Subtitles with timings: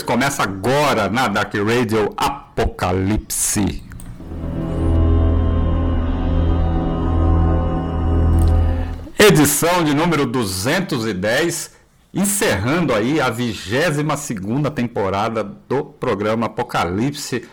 [0.00, 3.84] 2 começa agora na Dark Radio Apocalipse.
[9.18, 11.76] Edição de número 210,
[12.14, 13.98] encerrando aí a 22
[14.74, 17.46] temporada do programa Apocalipse,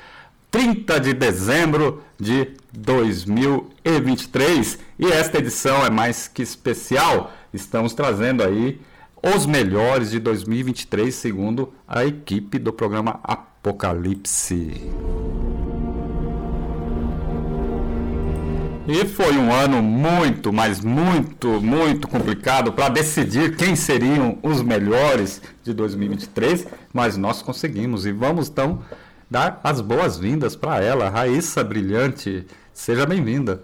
[0.50, 4.79] 30 de dezembro de 2023.
[4.97, 8.79] E esta edição é mais que especial, estamos trazendo aí
[9.22, 14.91] os melhores de 2023, segundo a equipe do programa Apocalipse.
[18.89, 25.41] E foi um ano muito, mas muito, muito complicado para decidir quem seriam os melhores
[25.61, 28.81] de 2023, mas nós conseguimos e vamos então
[29.29, 32.47] dar as boas-vindas para ela, Raíssa Brilhante.
[32.73, 33.61] Seja bem-vinda.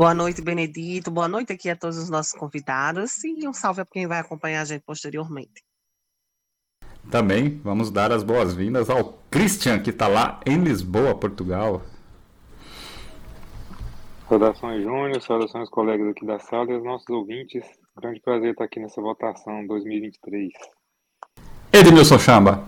[0.00, 1.10] Boa noite, Benedito.
[1.10, 4.62] Boa noite aqui a todos os nossos convidados e um salve para quem vai acompanhar
[4.62, 5.62] a gente posteriormente.
[7.10, 11.82] Também vamos dar as boas-vindas ao Christian, que está lá em Lisboa, Portugal.
[14.26, 17.62] Saudações, Júnior, saudações, colegas aqui da sala e aos nossos ouvintes.
[18.00, 20.50] Grande prazer estar aqui nessa votação 2023.
[21.74, 22.66] Edmilson Chamba.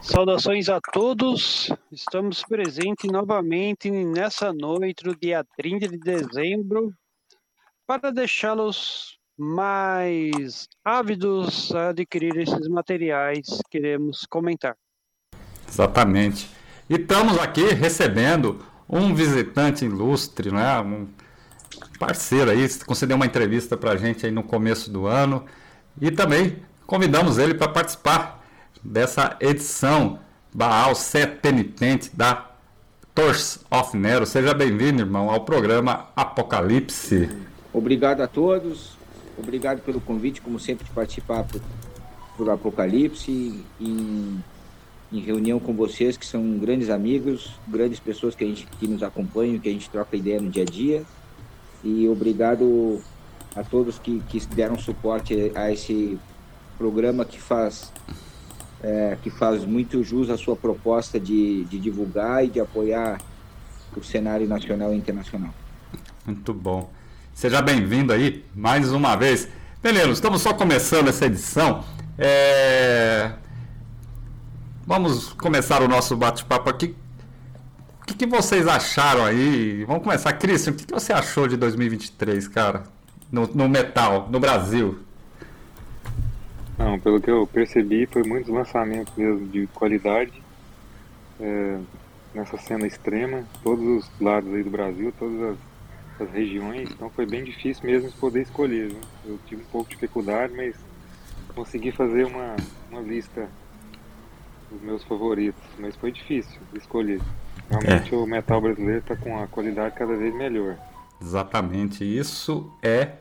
[0.00, 1.70] Saudações a todos.
[1.90, 6.92] Estamos presentes novamente nessa noite do dia 30 de dezembro
[7.86, 14.76] para deixá-los mais ávidos a adquirir esses materiais que iremos comentar.
[15.68, 16.48] Exatamente.
[16.88, 20.80] E estamos aqui recebendo um visitante ilustre, né?
[20.80, 21.08] um
[21.98, 25.44] parceiro aí, concedeu uma entrevista para a gente aí no começo do ano
[26.00, 28.37] e também convidamos ele para participar
[28.82, 30.18] dessa edição
[30.54, 32.50] Baal Sete Penitente da
[33.14, 34.24] Tors of Nero.
[34.24, 37.28] Seja bem-vindo, irmão, ao programa Apocalipse.
[37.72, 38.96] Obrigado a todos,
[39.36, 41.60] obrigado pelo convite, como sempre, de participar por,
[42.36, 44.44] por Apocalipse em,
[45.12, 49.02] em reunião com vocês, que são grandes amigos, grandes pessoas que, a gente, que nos
[49.02, 51.02] acompanham, que a gente troca ideia no dia a dia.
[51.84, 53.00] E obrigado
[53.54, 56.18] a todos que, que deram suporte a esse
[56.76, 57.92] programa que faz
[58.82, 63.20] é, que faz muito jus à sua proposta de, de divulgar e de apoiar
[63.96, 65.52] o cenário nacional e internacional.
[66.24, 66.90] Muito bom.
[67.34, 69.48] Seja bem-vindo aí mais uma vez.
[69.82, 71.84] Beleza, estamos só começando essa edição.
[72.18, 73.32] É...
[74.86, 76.96] Vamos começar o nosso bate-papo aqui.
[78.02, 79.84] O que, que, vocês acharam aí?
[79.84, 80.32] Vamos começar.
[80.32, 82.84] Cristian, o que, que você achou de 2023, cara?
[83.30, 84.98] No, no metal, no Brasil?
[86.78, 90.32] Não, pelo que eu percebi, foi muitos lançamentos mesmo de qualidade
[91.40, 91.78] é,
[92.34, 95.40] nessa cena extrema, todos os lados aí do Brasil, todas
[96.20, 98.94] as, as regiões, então foi bem difícil mesmo poder escolher.
[99.26, 100.76] Eu tive um pouco de dificuldade, mas
[101.54, 102.56] consegui fazer uma,
[102.90, 103.48] uma lista
[104.70, 107.20] dos meus favoritos, mas foi difícil escolher.
[107.68, 108.16] Realmente é.
[108.16, 110.76] o metal brasileiro está com a qualidade cada vez melhor.
[111.20, 112.04] Exatamente.
[112.04, 113.12] Isso é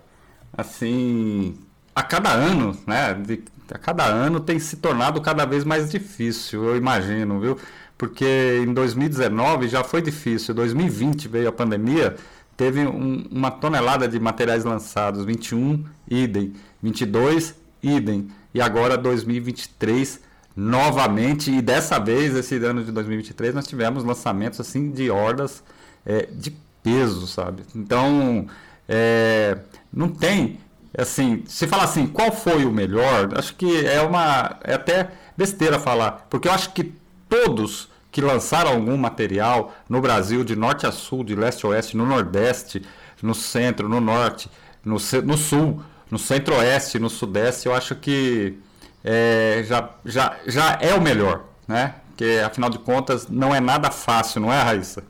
[0.54, 1.58] assim,
[1.98, 3.16] a cada ano, né?
[3.16, 3.42] De,
[3.72, 7.58] a cada ano tem se tornado cada vez mais difícil, eu imagino, viu?
[7.98, 12.16] Porque em 2019 já foi difícil, 2020 veio a pandemia,
[12.56, 16.54] teve um, uma tonelada de materiais lançados, 21 idem,
[16.84, 20.20] 22 idem, e agora 2023
[20.56, 25.64] novamente, e dessa vez, esse ano de 2023, nós tivemos lançamentos assim de hordas
[26.06, 27.64] é, de peso, sabe?
[27.76, 28.46] Então,
[28.88, 29.58] é,
[29.92, 30.60] não tem,
[30.98, 35.80] assim, se falar assim, qual foi o melhor, acho que é uma, é até besteira
[35.80, 36.94] falar, porque eu acho que
[37.30, 41.96] todos que lançaram algum material no Brasil, de norte a sul, de leste a oeste,
[41.96, 42.82] no nordeste,
[43.22, 44.50] no centro, no norte,
[44.84, 48.58] no, no sul, no centro-oeste, no sudeste, eu acho que
[49.04, 51.96] é, já, já, já é o melhor, né?
[52.08, 55.04] Porque, afinal de contas, não é nada fácil, não é, Raíssa?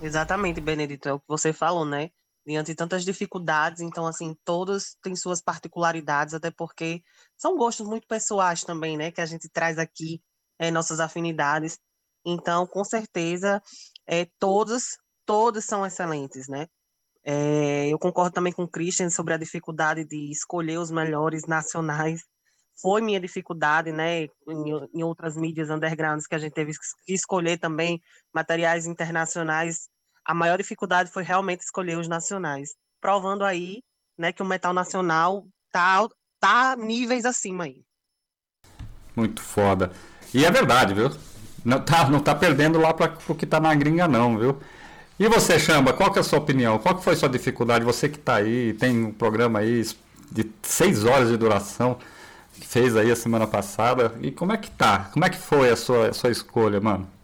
[0.00, 2.10] Exatamente, Benedito, é o que você falou, né?
[2.46, 7.02] Diante de tantas dificuldades, então, assim, todos têm suas particularidades, até porque
[7.36, 9.12] são gostos muito pessoais também, né?
[9.12, 10.22] Que a gente traz aqui,
[10.58, 11.78] é, nossas afinidades.
[12.24, 13.62] Então, com certeza,
[14.06, 16.66] é, todos, todos são excelentes, né?
[17.24, 22.22] É, eu concordo também com o Christian sobre a dificuldade de escolher os melhores nacionais.
[22.80, 24.30] Foi minha dificuldade, né, em,
[24.94, 26.72] em outras mídias undergrounds que a gente teve
[27.04, 28.00] que escolher também
[28.34, 29.88] materiais internacionais.
[30.30, 33.82] A maior dificuldade foi realmente escolher os nacionais, provando aí,
[34.16, 37.82] né, que o metal nacional tá tá níveis acima aí.
[39.16, 39.90] Muito foda.
[40.32, 41.10] E é verdade, viu?
[41.64, 44.60] Não tá, não tá perdendo lá para o que tá na gringa não, viu?
[45.18, 46.78] E você, Chamba, qual que é a sua opinião?
[46.78, 47.84] Qual que foi a sua dificuldade?
[47.84, 49.82] Você que está aí, tem um programa aí
[50.30, 51.98] de seis horas de duração,
[52.54, 54.14] que fez aí a semana passada.
[54.20, 55.10] E como é que tá?
[55.12, 57.18] Como é que foi a sua, a sua escolha, mano?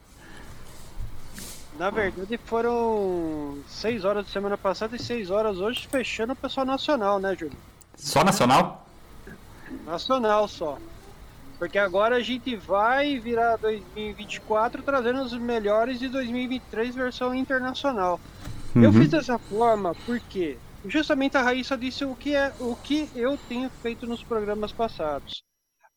[1.78, 6.64] Na verdade foram seis horas de semana passada e seis horas hoje fechando o pessoal
[6.64, 7.56] nacional, né, Júlio?
[7.96, 8.86] Só nacional?
[9.84, 10.78] Nacional só.
[11.58, 18.20] Porque agora a gente vai virar 2024 trazendo os melhores de 2023 versão internacional.
[18.74, 18.82] Uhum.
[18.82, 23.38] Eu fiz dessa forma porque justamente a Raíssa disse o que é o que eu
[23.48, 25.42] tenho feito nos programas passados.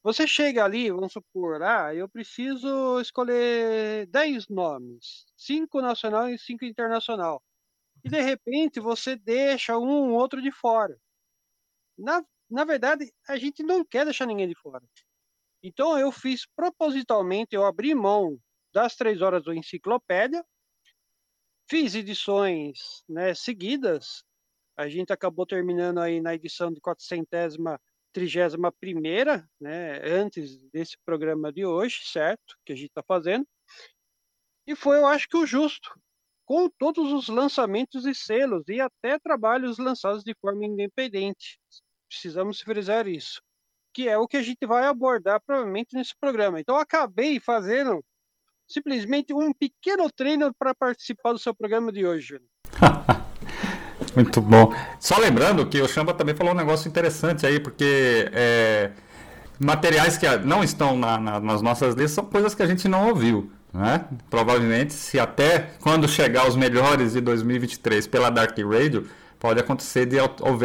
[0.02, 6.64] Você chega ali, vamos supor, ah, eu preciso escolher 10 nomes, cinco nacional e cinco
[6.64, 7.44] internacional.
[8.04, 10.98] E de repente você deixa um outro de fora.
[11.98, 14.84] Na, na verdade, a gente não quer deixar ninguém de fora.
[15.62, 18.40] Então eu fiz propositalmente, eu abri mão
[18.74, 20.46] das três horas do enciclopédia,
[21.70, 24.24] fiz edições né, seguidas.
[24.78, 27.58] A gente acabou terminando aí na edição de 400
[28.14, 33.48] 31 primeira, né, antes desse programa de hoje, certo, que a gente está fazendo,
[34.68, 35.90] e foi, eu acho que o justo,
[36.46, 41.60] com todos os lançamentos e selos, e até trabalhos lançados de forma independente.
[42.08, 43.42] Precisamos frisar isso,
[43.94, 46.60] que é o que a gente vai abordar provavelmente nesse programa.
[46.60, 48.04] Então, acabei fazendo
[48.68, 52.40] simplesmente um pequeno treino para participar do seu programa de hoje.
[54.20, 54.74] Muito bom.
[55.00, 58.92] Só lembrando que o Chamba também falou um negócio interessante aí, porque é,
[59.58, 63.08] materiais que não estão na, na, nas nossas listas são coisas que a gente não
[63.08, 63.50] ouviu.
[63.74, 64.04] Né?
[64.30, 69.08] Provavelmente, se até quando chegar os melhores de 2023 pela Dark Radio,
[69.40, 70.18] pode acontecer de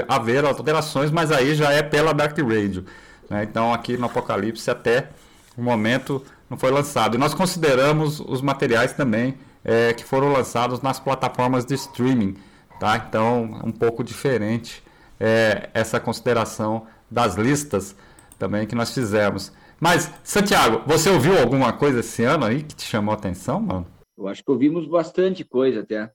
[0.09, 2.85] haver alterações, mas aí já é pela Dark Radio.
[3.31, 3.45] Né?
[3.45, 5.11] Então, aqui no Apocalipse, até
[5.57, 7.14] o momento, não foi lançado.
[7.14, 12.37] E nós consideramos os materiais também é, que foram lançados nas plataformas de streaming.
[12.78, 12.97] Tá?
[12.97, 14.83] Então, um pouco diferente
[15.19, 17.97] é, essa consideração das listas
[18.38, 19.52] também que nós fizemos.
[19.81, 23.87] Mas, Santiago, você ouviu alguma coisa esse ano aí que te chamou a atenção, mano?
[24.16, 26.11] Eu acho que ouvimos bastante coisa até.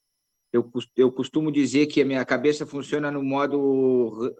[0.52, 4.34] Eu, eu costumo dizer que a minha cabeça funciona no modo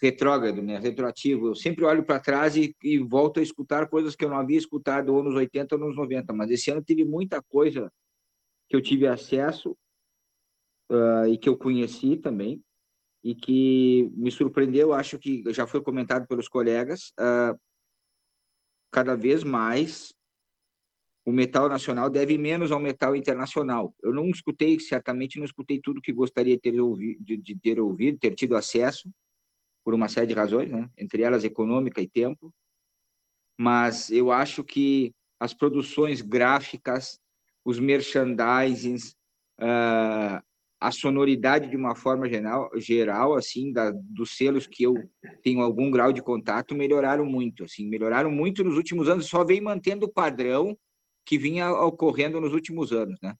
[0.00, 1.48] retrógrado, né, retroativo.
[1.48, 4.58] Eu sempre olho para trás e, e, volto a escutar coisas que eu não havia
[4.58, 7.90] escutado ou nos 80 ou nos 90, mas esse ano tive muita coisa
[8.68, 9.76] que eu tive acesso
[10.90, 12.62] uh, e que eu conheci também
[13.22, 17.58] e que me surpreendeu, acho que já foi comentado pelos colegas, uh,
[18.90, 20.14] cada vez mais
[21.24, 23.94] o metal nacional deve menos ao metal internacional.
[24.02, 27.78] Eu não escutei, certamente não escutei tudo que gostaria de ter ouvido, de, de ter
[27.78, 29.10] ouvido, ter tido acesso,
[29.84, 30.88] por uma série de razões, né?
[30.96, 32.50] entre elas econômica e tempo.
[33.58, 37.20] Mas eu acho que as produções gráficas,
[37.64, 39.14] os merchandisings,
[39.60, 40.42] uh,
[40.80, 44.94] a sonoridade de uma forma geral, geral assim, da, dos selos que eu
[45.42, 48.62] tenho algum grau de contato, melhoraram muito, assim, melhoraram muito.
[48.62, 50.78] Nos últimos anos, só vem mantendo o padrão
[51.26, 53.34] que vinha ocorrendo nos últimos anos, né?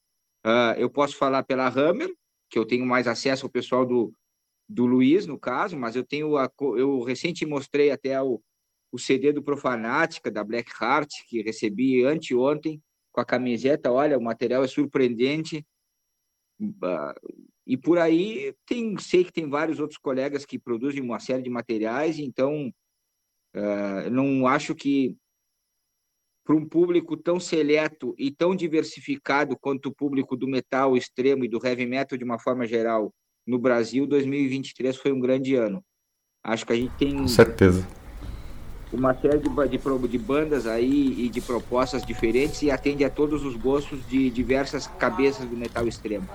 [0.45, 2.09] Uh, eu posso falar pela Hammer,
[2.49, 4.13] que eu tenho mais acesso ao pessoal do,
[4.67, 8.41] do Luiz, no caso, mas eu tenho a, eu recente mostrei até o,
[8.91, 12.81] o CD do Profanática, da Black Heart, que recebi anteontem,
[13.11, 15.65] com a camiseta, olha, o material é surpreendente,
[17.65, 21.49] e por aí tem, sei que tem vários outros colegas que produzem uma série de
[21.49, 22.73] materiais, então
[23.55, 25.15] uh, não acho que
[26.43, 31.47] para um público tão seleto e tão diversificado quanto o público do metal extremo e
[31.47, 33.13] do heavy metal de uma forma geral
[33.45, 35.83] no Brasil, 2023 foi um grande ano.
[36.43, 37.87] Acho que a gente tem Com certeza
[38.91, 43.45] uma série de, de, de, bandas aí e de propostas diferentes e atende a todos
[43.45, 46.27] os gostos de diversas cabeças do metal extremo.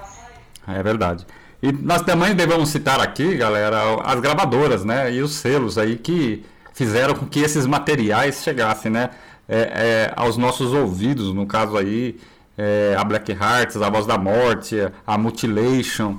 [0.67, 1.27] É verdade.
[1.63, 5.13] E nós também devemos citar aqui, galera, as gravadoras, né?
[5.13, 9.11] E os selos aí que fizeram com que esses materiais chegassem, né?
[9.49, 12.19] É, é, aos nossos ouvidos, no caso aí,
[12.57, 16.19] é, a Black Hearts, a Voz da Morte, a Mutilation,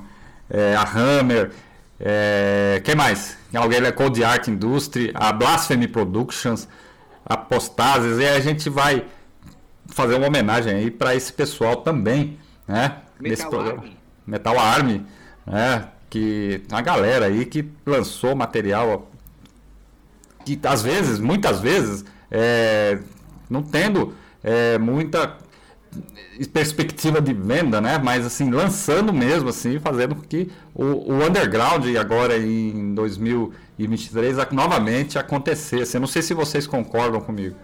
[0.50, 1.52] é, a Hammer,
[2.00, 3.38] é, quem mais?
[3.54, 6.68] Alguém é Cold Art Industry, a Blasphemy Productions,
[7.26, 9.06] a Postases, e a gente vai
[9.88, 12.38] fazer uma homenagem aí para esse pessoal também,
[12.68, 13.02] né?
[13.20, 13.80] Metal Nesse programa.
[13.80, 13.98] Army.
[14.28, 15.06] Metal Army,
[15.46, 15.88] né?
[16.10, 19.10] Que a galera aí que lançou material
[20.46, 23.00] que às vezes, muitas vezes, é,
[23.50, 25.36] não tendo é, muita
[26.52, 27.98] perspectiva de venda, né?
[27.98, 35.18] Mas assim, lançando mesmo, assim, fazendo com que o, o underground agora em 2023 novamente
[35.18, 35.98] acontecesse.
[35.98, 37.56] Eu não sei se vocês concordam comigo.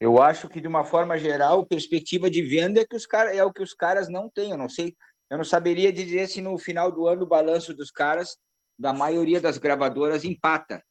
[0.00, 3.44] Eu acho que de uma forma geral, perspectiva de venda é que os caras é
[3.44, 4.50] o que os caras não têm.
[4.50, 4.96] Eu não sei,
[5.30, 8.36] eu não saberia dizer se no final do ano o balanço dos caras
[8.78, 10.82] da maioria das gravadoras empata.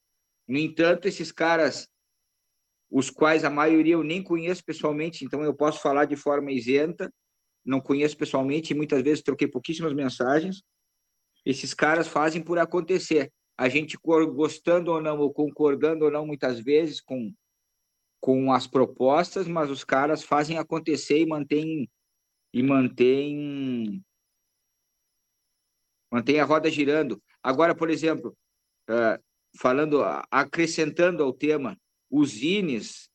[0.47, 1.87] No entanto, esses caras
[2.91, 7.11] os quais a maioria eu nem conheço pessoalmente, então eu posso falar de forma isenta,
[7.65, 10.61] não conheço pessoalmente e muitas vezes troquei pouquíssimas mensagens.
[11.45, 13.31] Esses caras fazem por acontecer.
[13.57, 13.97] A gente
[14.33, 17.33] gostando ou não, ou concordando ou não, muitas vezes com,
[18.19, 21.89] com as propostas, mas os caras fazem acontecer e mantêm
[22.53, 24.03] e mantém
[26.11, 27.23] mantém a roda girando.
[27.41, 28.35] Agora, por exemplo,
[28.89, 29.23] uh,
[29.57, 31.77] falando, acrescentando ao tema,
[32.11, 33.09] os zines,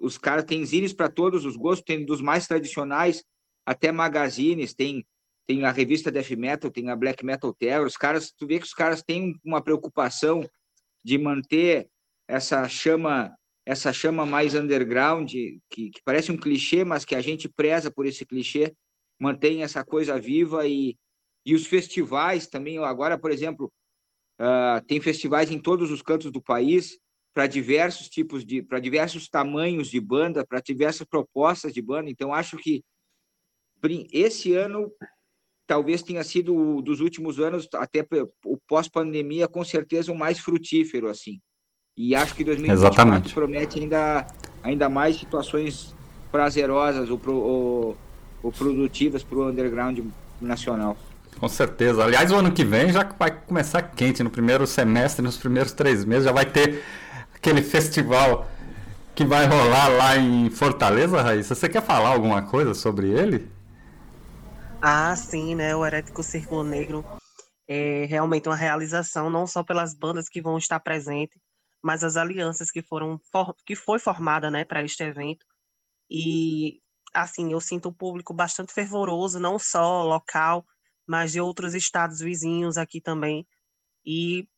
[0.00, 3.24] os caras têm zines para todos os gostos, tem dos mais tradicionais
[3.66, 5.04] até magazines, tem
[5.46, 8.66] tem a revista Death Metal, tem a Black Metal Terror, os caras, tu vê que
[8.66, 10.46] os caras têm uma preocupação
[11.02, 11.88] de manter
[12.28, 17.50] essa chama essa chama mais underground, que, que parece um clichê, mas que a gente
[17.50, 18.74] preza por esse clichê,
[19.20, 20.96] mantém essa coisa viva e,
[21.44, 23.70] e os festivais também, agora, por exemplo,
[24.40, 26.98] uh, tem festivais em todos os cantos do país,
[27.34, 32.10] para diversos tipos de, para diversos tamanhos de banda, para diversas propostas de banda.
[32.10, 32.82] Então, acho que
[34.12, 34.90] esse ano
[35.66, 38.04] talvez tenha sido dos últimos anos, até
[38.44, 41.38] o pós-pandemia, com certeza o mais frutífero, assim.
[41.96, 43.34] E acho que 2024 Exatamente.
[43.34, 44.26] promete ainda,
[44.62, 45.94] ainda mais situações
[46.32, 47.96] prazerosas ou, ou,
[48.42, 50.00] ou produtivas para o underground
[50.40, 50.96] nacional.
[51.38, 52.04] Com certeza.
[52.04, 54.22] Aliás, o ano que vem já vai começar quente.
[54.22, 56.82] No primeiro semestre, nos primeiros três meses, já vai ter
[57.38, 58.46] aquele festival
[59.14, 61.54] que vai rolar lá em Fortaleza, Raíssa.
[61.54, 63.50] Você quer falar alguma coisa sobre ele?
[64.82, 65.74] Ah, sim, né?
[65.74, 67.04] O Herético Círculo Negro
[67.66, 71.40] é realmente uma realização, não só pelas bandas que vão estar presentes,
[71.82, 73.20] mas as alianças que foram
[73.64, 75.44] que foi formada, né, para este evento.
[76.10, 76.80] E
[77.12, 80.64] assim, eu sinto o público bastante fervoroso, não só local,
[81.06, 83.46] mas de outros estados vizinhos aqui também.
[84.04, 84.48] E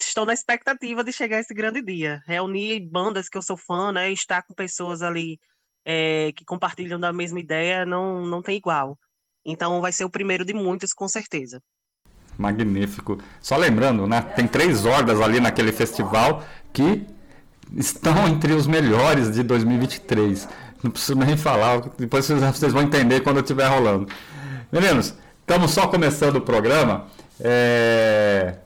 [0.00, 2.22] estou na expectativa de chegar esse grande dia.
[2.26, 4.10] Reunir bandas que eu sou fã, né?
[4.10, 5.38] Estar com pessoas ali
[5.84, 8.98] é, que compartilham da mesma ideia não, não tem igual.
[9.44, 11.60] Então vai ser o primeiro de muitos, com certeza.
[12.38, 13.18] Magnífico.
[13.40, 14.22] Só lembrando, né?
[14.34, 17.06] Tem três hordas ali naquele festival que
[17.76, 20.48] estão entre os melhores de 2023.
[20.82, 24.06] Não preciso nem falar, depois vocês vão entender quando estiver rolando.
[24.70, 27.06] Meninos, estamos só começando o programa.
[27.40, 28.56] É...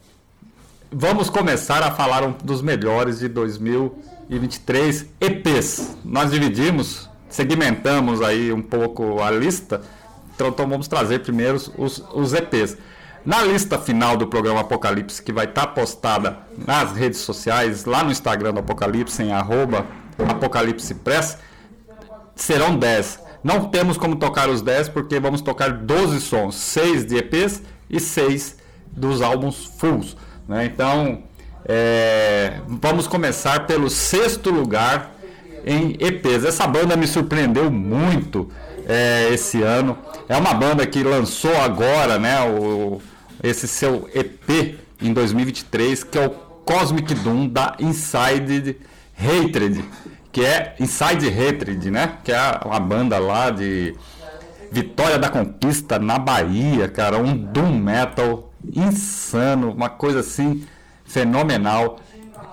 [0.90, 5.99] Vamos começar a falar um dos melhores de 2023 EPs.
[6.02, 9.83] Nós dividimos, segmentamos aí um pouco a lista,
[10.35, 12.78] então, então vamos trazer primeiro os, os EPs.
[13.23, 18.02] Na lista final do programa Apocalipse, que vai estar tá postada nas redes sociais, lá
[18.02, 19.85] no Instagram do Apocalipse, em arroba
[20.18, 21.37] Apocalipse Press,
[22.35, 23.21] serão 10.
[23.45, 28.00] Não temos como tocar os 10, porque vamos tocar 12 sons, 6 de EPs e
[28.00, 28.57] 6
[28.90, 30.16] dos álbuns fulls.
[30.49, 30.64] Né?
[30.64, 31.23] Então,
[31.67, 35.14] é, vamos começar pelo sexto lugar
[35.64, 36.45] em EPs.
[36.45, 38.50] Essa banda me surpreendeu muito
[38.88, 39.99] é, esse ano.
[40.28, 43.02] É uma banda que lançou agora né, o,
[43.43, 48.78] esse seu EP em 2023, que é o Cosmic Doom da Inside
[49.19, 49.85] Hatred,
[50.33, 52.19] que é Inside Hatred, né?
[52.25, 53.95] Que é uma banda lá de
[54.71, 60.67] Vitória da Conquista na Bahia, cara, um doom metal insano, uma coisa assim
[61.05, 62.00] fenomenal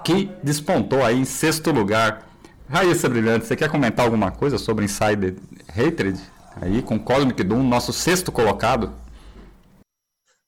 [0.03, 2.27] que despontou aí em sexto lugar.
[2.69, 5.37] Raíssa Brilhante, você quer comentar alguma coisa sobre Inside
[5.69, 6.19] Hatred?
[6.61, 8.93] Aí com Cosmic Doom, nosso sexto colocado.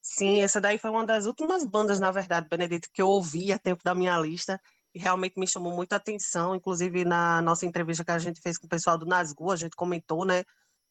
[0.00, 3.58] Sim, essa daí foi uma das últimas bandas, na verdade, Benedito, que eu ouvi a
[3.58, 4.60] tempo da minha lista
[4.92, 6.56] e realmente me chamou muita atenção.
[6.56, 9.76] Inclusive, na nossa entrevista que a gente fez com o pessoal do Nasgu, a gente
[9.76, 10.44] comentou, né,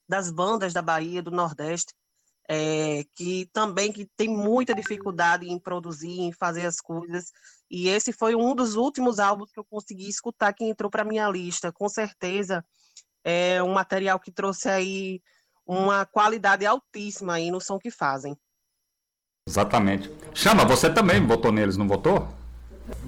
[0.08, 1.94] das bandas da Bahia, do Nordeste,
[2.48, 7.32] é, que também que tem muita dificuldade em produzir, em fazer as coisas.
[7.70, 11.30] E esse foi um dos últimos álbuns que eu consegui escutar que entrou para minha
[11.30, 11.72] lista.
[11.72, 12.63] Com certeza,
[13.24, 15.22] é um material que trouxe aí
[15.66, 18.38] uma qualidade altíssima aí no som que fazem.
[19.46, 20.10] Exatamente.
[20.34, 22.27] Chama, você também votou neles, não votou?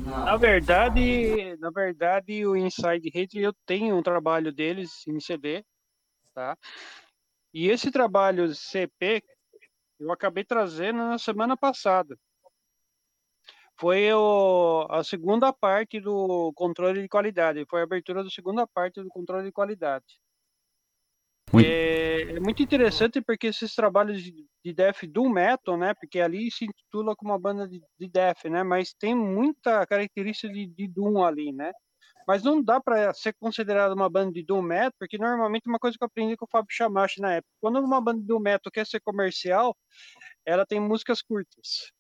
[0.06, 5.64] Na verdade, na verdade, o Inside Hate eu tenho um trabalho deles em CD,
[6.34, 6.58] tá?
[7.54, 9.24] E esse trabalho CP
[10.00, 12.18] eu acabei trazendo na semana passada.
[13.78, 19.02] Foi o, a segunda parte do controle de qualidade, foi a abertura da segunda parte
[19.02, 20.20] do controle de qualidade.
[21.52, 21.66] Muito.
[21.66, 25.94] É, é, muito interessante porque esses trabalhos de, de death do metal, né?
[25.96, 28.64] Porque ali se intitula como uma banda de, de death, né?
[28.64, 31.72] Mas tem muita característica de, de doom ali, né?
[32.28, 35.98] Mas não dá para ser considerada uma banda de doom metal, porque normalmente uma coisa
[35.98, 38.72] que eu aprendi com o Fábio Chamache na época, quando uma banda de doom metal
[38.72, 39.76] quer ser comercial,
[40.46, 41.92] ela tem músicas curtas.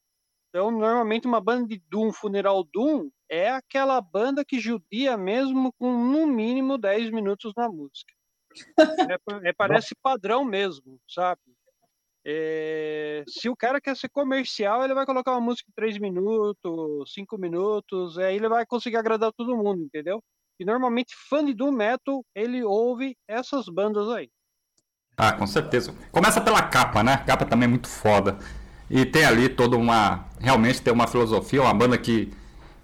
[0.49, 5.91] Então, normalmente uma banda de doom, funeral doom, é aquela banda que judia mesmo com
[5.91, 8.13] no mínimo 10 minutos na música.
[9.09, 11.41] É, é, parece padrão mesmo, sabe?
[12.25, 17.13] É, se o cara quer ser comercial, ele vai colocar uma música de 3 minutos,
[17.13, 20.21] 5 minutos, aí ele vai conseguir agradar todo mundo, entendeu?
[20.59, 24.29] E normalmente fã de Metal, ele ouve essas bandas aí.
[25.17, 25.93] Ah, com certeza.
[26.11, 27.13] Começa pela capa, né?
[27.13, 28.37] A capa também é muito foda.
[28.89, 30.27] E tem ali toda uma.
[30.39, 32.31] Realmente tem uma filosofia, uma banda que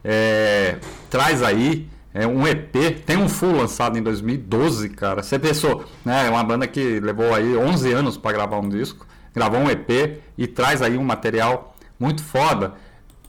[0.03, 5.21] é, traz aí é um EP, tem um full lançado em 2012, cara.
[5.21, 6.27] Você pensou, né?
[6.27, 10.21] É uma banda que levou aí 11 anos para gravar um disco, gravou um EP
[10.37, 12.73] e traz aí um material muito foda.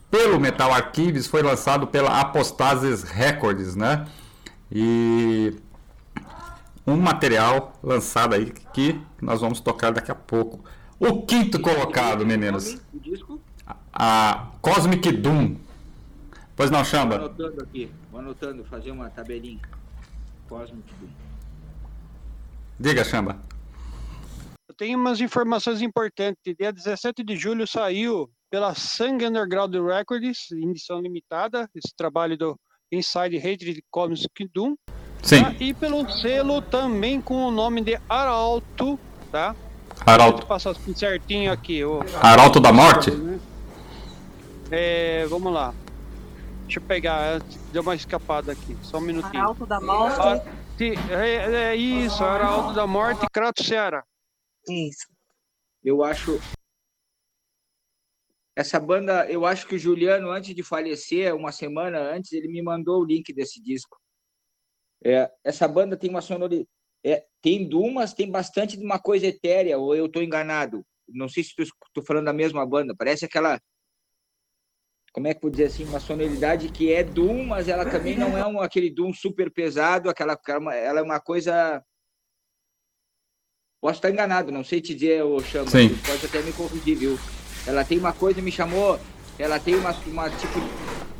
[0.09, 4.07] Pelo Metal Archives foi lançado pela Apostases Records, né?
[4.71, 5.53] E
[6.85, 10.63] um material lançado aí que nós vamos tocar daqui a pouco.
[10.97, 12.77] O quinto colocado, meninos.
[13.91, 15.57] A Cosmic Doom.
[16.55, 17.15] Pois não, Chamba?
[17.15, 17.91] Anotando aqui.
[18.09, 19.61] Vou anotando, fazer uma tabelinha.
[20.47, 21.09] Cosmic Doom.
[22.79, 23.46] Diga, Chamba.
[24.77, 26.55] Tenho umas informações importantes.
[26.57, 32.55] Dia 17 de julho saiu pela Sang Underground Records, edição limitada, esse trabalho do
[32.91, 34.75] Inside Hatred Cosmic Doom.
[35.23, 35.43] Sim.
[35.43, 35.55] Tá?
[35.59, 38.99] E pelo selo também com o nome de Arauto,
[39.31, 39.55] tá?
[40.05, 40.39] Arauto.
[40.39, 41.83] Vou passar certinho aqui.
[41.83, 42.01] O...
[42.21, 43.11] Arauto da Morte?
[44.69, 45.73] É, vamos lá.
[46.65, 49.41] Deixa eu pegar, deu uma escapada aqui, só um minutinho.
[49.41, 50.19] Arauto da Morte.
[50.21, 50.41] Ah,
[50.79, 54.03] é, é, isso, Arauto da Morte, Crato Ceará.
[54.69, 55.07] Isso.
[55.83, 56.39] Eu acho.
[58.55, 62.61] Essa banda, eu acho que o Juliano, antes de falecer, uma semana antes, ele me
[62.61, 63.97] mandou o link desse disco.
[65.03, 66.67] É, essa banda tem uma sonoridade.
[67.03, 70.83] É, tem dumas, tem bastante de uma coisa etérea, ou eu estou enganado?
[71.07, 72.95] Não sei se estou falando da mesma banda.
[72.97, 73.61] Parece aquela
[75.17, 78.37] como é que vou dizer assim, uma sonoridade que é Doom, mas ela também não
[78.37, 80.37] é um, aquele Doom super pesado, aquela,
[80.75, 81.83] ela é uma coisa.
[83.87, 85.95] Posso estar enganado, não sei te dizer, o Chama, Sim.
[86.05, 87.17] pode até me corrigir, viu?
[87.65, 88.99] Ela tem uma coisa, me chamou,
[89.39, 90.59] ela tem uma, uma tipo,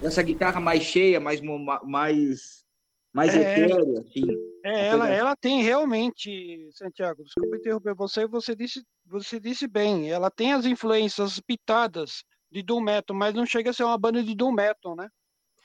[0.04, 1.40] essa guitarra mais cheia, mais,
[1.86, 2.66] mais,
[3.14, 4.22] mais é, etérea, assim.
[4.66, 10.30] É, ela, ela tem realmente, Santiago, desculpa interromper você, você disse, você disse bem, ela
[10.30, 14.36] tem as influências pitadas de Doom Metal, mas não chega a ser uma banda de
[14.36, 15.08] Doom Metal, né?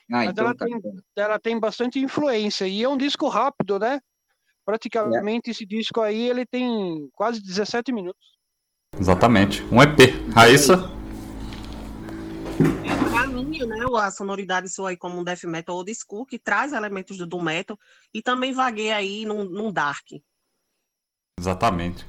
[0.09, 0.81] Ah, mas então ela, tá tem,
[1.17, 2.65] ela tem bastante influência.
[2.65, 3.99] E é um disco rápido, né?
[4.65, 5.51] Praticamente é.
[5.51, 8.21] esse disco aí, ele tem quase 17 minutos.
[8.99, 9.63] Exatamente.
[9.71, 10.31] Um EP.
[10.33, 10.91] Raíssa?
[12.85, 16.37] É, pra mim, né, a sonoridade sua aí como um death metal old school, que
[16.37, 17.77] traz elementos do doom metal
[18.13, 20.07] e também vagueia aí num, num dark.
[21.39, 22.05] Exatamente.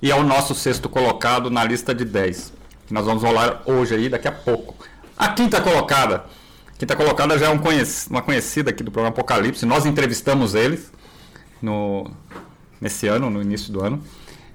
[0.00, 2.52] E é o nosso sexto colocado na lista de 10
[2.86, 4.76] que nós vamos rolar hoje aí, daqui a pouco.
[5.16, 6.24] A quinta colocada.
[6.68, 9.66] A quinta colocada já é um conhec uma conhecida aqui do programa Apocalipse.
[9.66, 10.92] Nós entrevistamos eles
[11.60, 12.10] no,
[12.80, 14.02] nesse ano, no início do ano.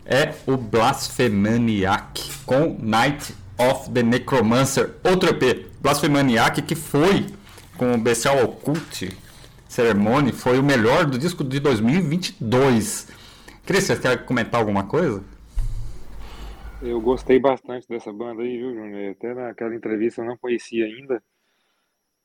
[0.06, 7.28] É o Blasphemaniac com Night of the Necromancer, outro EP, Blasphemaniac, que foi
[7.78, 9.10] com o Bestial Occult
[9.68, 13.08] Ceremony, foi o melhor do disco de 2022.
[13.66, 15.24] Cris, você quer comentar alguma coisa?
[16.82, 19.12] Eu gostei bastante dessa banda aí, viu, Júnior?
[19.12, 21.24] Até naquela entrevista eu não conhecia ainda.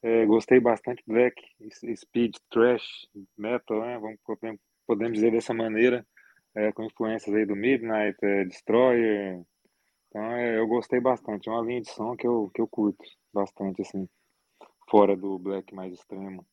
[0.07, 1.35] É, gostei bastante black,
[1.97, 3.99] speed, trash, metal, né?
[3.99, 4.21] Vamos,
[4.87, 6.07] podemos dizer dessa maneira,
[6.55, 9.42] é, com influências aí do Midnight, é, Destroyer.
[10.09, 11.49] Então é, eu gostei bastante.
[11.49, 14.09] É uma linha de som que eu, que eu curto bastante, assim,
[14.88, 16.47] fora do black mais extremo.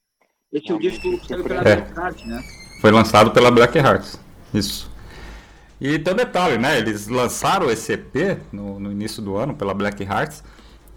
[0.52, 2.42] Esse é o disco saiu pela Black Heart, né?
[2.82, 4.16] Foi lançado pela Black Heart,
[4.52, 4.92] isso.
[5.80, 6.80] E tem um detalhe, né?
[6.80, 10.44] Eles lançaram esse EP no, no início do ano pela Black Hearts,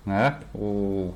[0.07, 0.41] né?
[0.55, 1.13] O,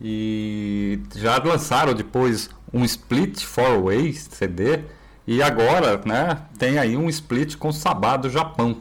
[0.00, 4.80] e já lançaram depois um split four way CD
[5.26, 6.42] e agora, né?
[6.58, 8.76] Tem aí um split com Sabá do Japão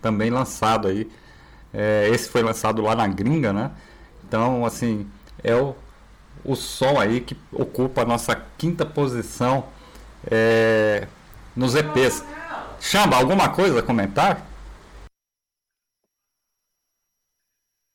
[0.00, 1.10] também lançado aí.
[1.72, 3.70] É, esse foi lançado lá na gringa, né?
[4.26, 5.06] Então, assim,
[5.42, 5.74] é o,
[6.44, 9.64] o som aí que ocupa a nossa quinta posição
[10.30, 11.06] é,
[11.54, 12.24] nos EPs.
[12.80, 14.49] Chamba, alguma coisa a comentar?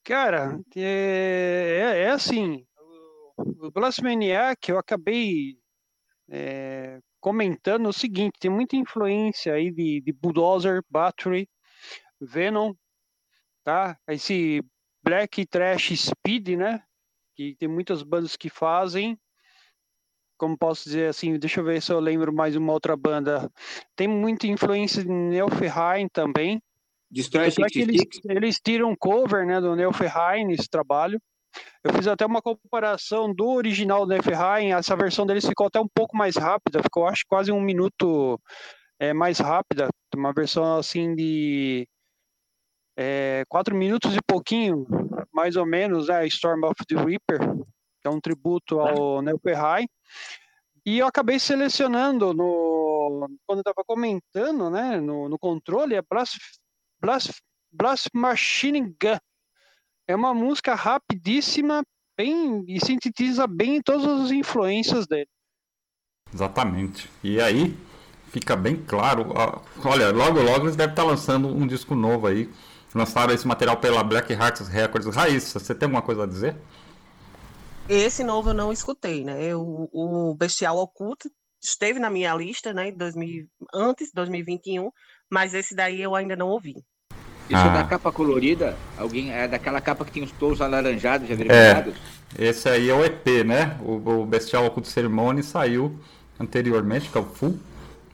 [0.06, 2.63] Cara, é, é, é assim,
[3.38, 5.58] o Blasphemaniac eu acabei
[6.30, 11.50] é, comentando o seguinte, tem muita influência aí de, de Bulldozer, Battery,
[12.22, 12.76] Venom,
[13.63, 13.98] tá?
[14.08, 14.62] Esse
[15.04, 16.84] Black Trash Speed, né?
[17.36, 19.20] Que tem muitas bandas que fazem,
[20.38, 23.52] como posso dizer assim, deixa eu ver se eu lembro mais uma outra banda.
[23.96, 26.62] Tem muita influência de Neoferheim também.
[27.10, 31.20] Destroy é eles, eles tiram cover né, do Neoferheim nesse trabalho.
[31.84, 35.88] Eu fiz até uma comparação do original do Neoferheim, essa versão deles ficou até um
[35.88, 38.39] pouco mais rápida, ficou acho quase um minuto
[39.00, 41.88] é, mais rápida, uma versão assim de
[42.98, 44.86] é, quatro minutos e pouquinho,
[45.34, 47.39] mais ou menos, né, Storm of the Reaper,
[48.02, 49.88] que é um tributo ao Neoferheim.
[50.86, 56.38] E eu acabei selecionando no quando eu estava comentando, né, no, no controle, a Blast,
[57.06, 57.39] Blast,
[57.72, 59.20] Blast Machine Gun.
[60.08, 61.84] É uma música rapidíssima,
[62.18, 65.30] bem e sintetiza bem todas as influências dele.
[66.34, 67.08] Exatamente.
[67.24, 67.78] E aí
[68.32, 69.28] fica bem claro.
[69.84, 72.50] Olha, logo logo eles devem estar lançando um disco novo aí.
[72.96, 75.15] Lançaram esse material pela Black Hearts Records.
[75.15, 76.56] Raíssa, você tem alguma coisa a dizer?
[77.88, 79.56] Esse novo eu não escutei, né?
[79.56, 81.30] O, o Bestial Oculto
[81.62, 82.91] esteve na minha lista, né?
[82.91, 84.89] 2000, antes de 2021,
[85.30, 86.84] mas esse daí eu ainda não ouvi.
[87.49, 87.69] Isso ah.
[87.69, 88.75] da capa colorida?
[88.97, 91.93] Alguém é daquela capa que tem os tons alaranjados, avermelhados?
[92.38, 93.77] É, esse aí é o EP, né?
[93.81, 95.97] O, o Bestial Oculto Ceremony saiu
[96.39, 97.60] anteriormente, que é o Full.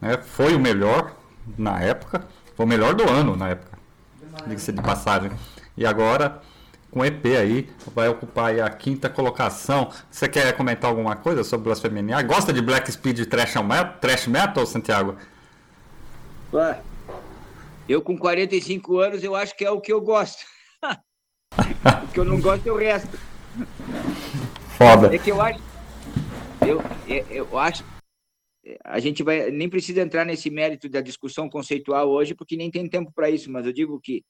[0.02, 0.18] Né?
[0.18, 1.14] Foi o melhor
[1.58, 2.26] na época.
[2.56, 3.78] Foi o melhor do ano na época.
[4.46, 5.32] Diga-se de passagem.
[5.78, 6.42] E agora
[6.92, 9.90] com EP aí, vai ocupar a quinta colocação.
[10.12, 12.22] Você quer comentar alguma coisa sobre Blasfemia?
[12.22, 15.16] Gosta de Black Speed Trash Metal, trash metal Santiago?
[16.54, 16.82] Ué,
[17.92, 20.44] eu com 45 anos, eu acho que é o que eu gosto.
[22.04, 23.18] o que eu não gosto é o resto.
[24.78, 25.14] Foda.
[25.14, 25.60] É que eu acho...
[26.66, 27.84] Eu, eu, eu acho
[28.84, 32.88] a gente vai nem precisa entrar nesse mérito da discussão conceitual hoje, porque nem tem
[32.88, 34.24] tempo para isso, mas eu digo que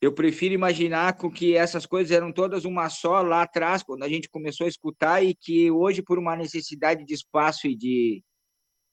[0.00, 4.08] eu prefiro imaginar com que essas coisas eram todas uma só lá atrás, quando a
[4.08, 8.22] gente começou a escutar, e que hoje, por uma necessidade de espaço e de,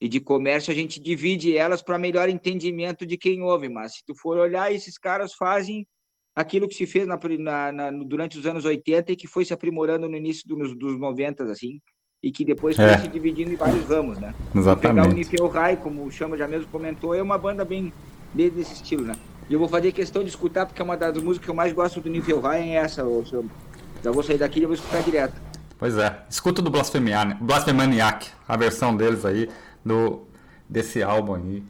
[0.02, 3.68] e de comércio, a gente divide elas para melhor entendimento de quem ouve.
[3.68, 5.86] Mas se tu for olhar, esses caras fazem
[6.34, 9.54] aquilo que se fez na, na, na, durante os anos 80 e que foi se
[9.54, 11.80] aprimorando no início dos, dos 90, assim,
[12.20, 12.98] e que depois foi é.
[12.98, 14.34] se dividindo em vários ramos, né?
[14.52, 15.08] Exatamente.
[15.08, 17.92] Pegar o Niflheim, como o Chama já mesmo comentou, é uma banda bem
[18.34, 19.14] desse estilo, né?
[19.48, 21.72] E eu vou fazer questão de escutar, porque é uma das músicas que eu mais
[21.72, 23.44] gosto do Niflheim é essa, ô, senhor.
[24.02, 25.40] Já vou sair daqui e vou escutar direto.
[25.78, 29.48] Pois é, escuta do Blasphemaniac, a versão deles aí,
[29.84, 30.22] do,
[30.68, 31.62] desse álbum aí.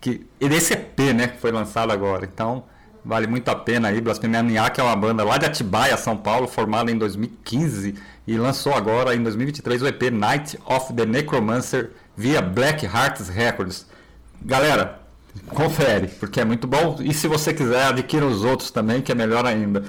[0.00, 2.24] Que, e desse EP, né, que foi lançado agora.
[2.24, 2.64] Então,
[3.04, 4.00] vale muito a pena aí.
[4.00, 7.94] Blasphemaniac é uma banda lá de Atibaia, São Paulo, formada em 2015
[8.26, 13.86] e lançou agora, em 2023, o EP Night of the Necromancer via Black Hearts Records.
[14.42, 15.00] Galera,
[15.48, 16.98] Confere, porque é muito bom.
[17.00, 19.84] E se você quiser, adquira os outros também, que é melhor ainda.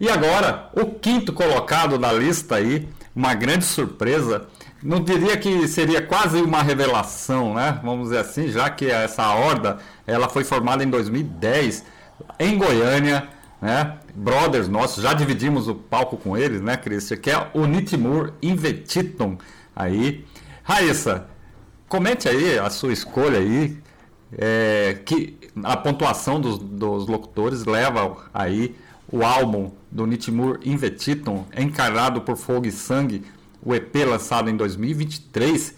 [0.00, 4.46] E agora, o quinto colocado da lista aí, uma grande surpresa.
[4.82, 7.78] Não diria que seria quase uma revelação, né?
[7.82, 11.84] Vamos dizer assim, já que essa horda ela foi formada em 2010
[12.38, 13.28] em Goiânia,
[13.60, 13.98] né?
[14.14, 17.16] Brothers nossos, já dividimos o palco com eles, né, Christian?
[17.16, 19.38] Que é o Nitimur Invetitum
[19.74, 20.24] aí.
[20.64, 21.26] Raíssa,
[21.88, 23.78] comente aí a sua escolha aí
[24.36, 28.74] é, que a pontuação dos, dos locutores leva aí
[29.10, 33.24] o álbum do Nitmur Invetitum, encarnado por Fogo e Sangue,
[33.64, 35.74] o EP lançado em 2023,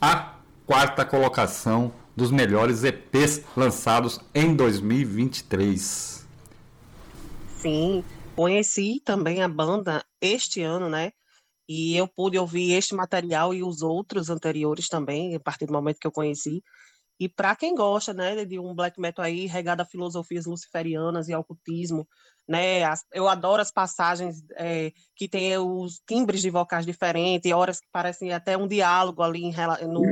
[0.00, 6.26] a quarta colocação dos melhores EPs lançados em 2023.
[7.58, 11.12] Sim, conheci também a banda este ano, né?
[11.68, 15.98] E eu pude ouvir este material e os outros anteriores também, a partir do momento
[15.98, 16.62] que eu conheci.
[17.18, 21.32] E para quem gosta, né, de um black metal aí regado a filosofias luciferianas e
[21.32, 22.06] ao cultismo,
[22.46, 27.80] né, as, eu adoro as passagens é, que tem os timbres de vocais diferentes, horas
[27.80, 29.54] que parecem até um diálogo ali em,
[29.88, 30.02] no,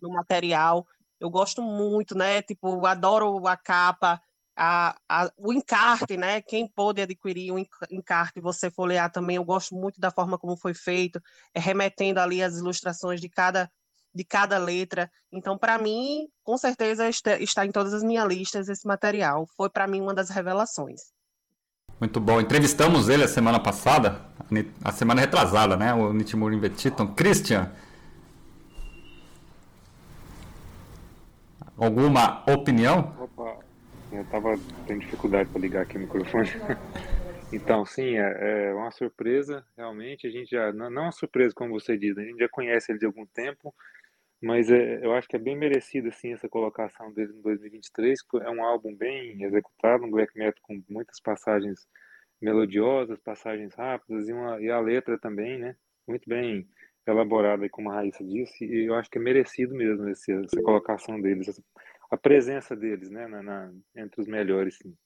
[0.00, 0.86] no material.
[1.18, 4.20] Eu gosto muito, né, tipo, adoro a capa,
[4.56, 6.42] a, a, o encarte, né?
[6.42, 10.74] Quem pôde adquirir um encarte, você folhear também, eu gosto muito da forma como foi
[10.74, 11.20] feito,
[11.54, 13.70] é, remetendo ali as ilustrações de cada
[14.12, 15.08] de cada letra.
[15.30, 19.46] Então, para mim, com certeza está em todas as minhas listas esse material.
[19.56, 21.12] Foi para mim uma das revelações.
[22.00, 22.40] Muito bom.
[22.40, 24.22] Entrevistamos ele a semana passada,
[24.82, 25.92] a semana retrasada, né?
[25.92, 27.08] O Nitmur Invetiton.
[27.08, 27.70] Christian,
[31.76, 33.14] alguma opinião?
[33.20, 33.58] Opa,
[34.10, 36.48] eu estava tendo dificuldade para ligar aqui o microfone.
[37.52, 40.24] Então, sim, é, é, uma surpresa, realmente.
[40.24, 43.00] A gente já, não, não uma surpresa, como você diz, a gente já conhece ele
[43.00, 43.74] de algum tempo,
[44.42, 48.18] mas é, eu acho que é bem merecido assim essa colocação dele em 2023.
[48.42, 51.86] É um álbum bem executado, um black metal com muitas passagens
[52.40, 55.76] melodiosas, passagens rápidas e, uma, e a letra também, né?
[56.08, 56.66] Muito bem
[57.06, 58.64] elaborada, como a Raíssa disse.
[58.64, 61.62] E eu acho que é merecido mesmo esse, essa colocação deles, essa,
[62.10, 63.26] a presença deles, né?
[63.26, 64.76] Na, na, entre os melhores.
[64.78, 64.96] Sim.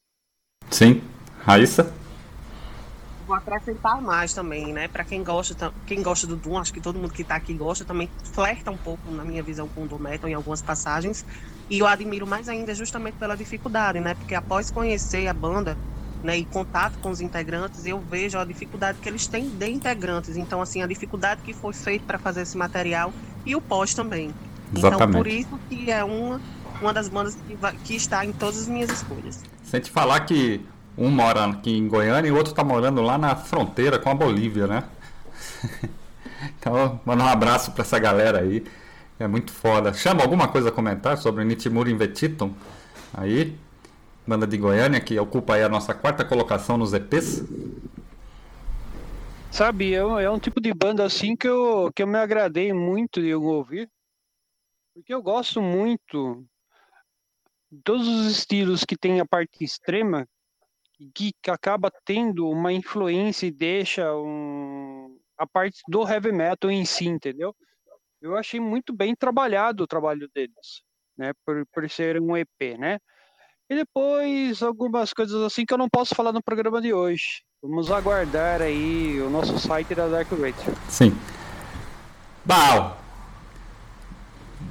[0.71, 1.03] Sim.
[1.41, 2.04] Raíssa?
[3.27, 4.89] Vou acrescentar mais também, né?
[4.89, 7.85] Para quem gosta, quem gosta do Doom, acho que todo mundo que está aqui gosta,
[7.85, 11.25] também flerta um pouco, na minha visão, com o Doom Metal em algumas passagens.
[11.69, 14.15] E eu admiro mais ainda justamente pela dificuldade, né?
[14.15, 15.77] Porque após conhecer a banda,
[16.23, 20.37] né, e contato com os integrantes, eu vejo a dificuldade que eles têm de integrantes.
[20.37, 23.13] Então, assim, a dificuldade que foi feita para fazer esse material
[23.45, 24.35] e o pós também.
[24.75, 25.11] Exatamente.
[25.11, 26.41] Então, por isso que é uma,
[26.81, 29.43] uma das bandas que, vai, que está em todas as minhas escolhas.
[29.63, 30.65] Sem te falar que
[30.97, 34.15] um mora aqui em Goiânia e o outro está morando lá na fronteira com a
[34.15, 34.85] Bolívia, né?
[36.59, 38.65] então, manda um abraço para essa galera aí.
[39.19, 39.93] É muito foda.
[39.93, 42.53] Chama alguma coisa a comentar sobre Nitimur Invetitum?
[43.13, 43.57] Aí,
[44.27, 47.45] banda de Goiânia, que ocupa aí a nossa quarta colocação nos EPs.
[49.51, 52.73] Sabe, é um, é um tipo de banda assim que eu, que eu me agradei
[52.73, 53.89] muito de ouvir.
[54.93, 56.45] Porque eu gosto muito
[57.85, 60.27] todos os estilos que tem a parte extrema,
[61.15, 67.07] que acaba tendo uma influência e deixa um, a parte do heavy metal em si,
[67.07, 67.55] entendeu?
[68.21, 70.83] Eu achei muito bem trabalhado o trabalho deles,
[71.17, 71.33] né?
[71.45, 72.99] Por, por ser um EP, né?
[73.69, 77.43] E depois algumas coisas assim que eu não posso falar no programa de hoje.
[77.63, 80.77] Vamos aguardar aí o nosso site da Dark Radio.
[80.89, 81.17] Sim.
[82.45, 82.99] Bal.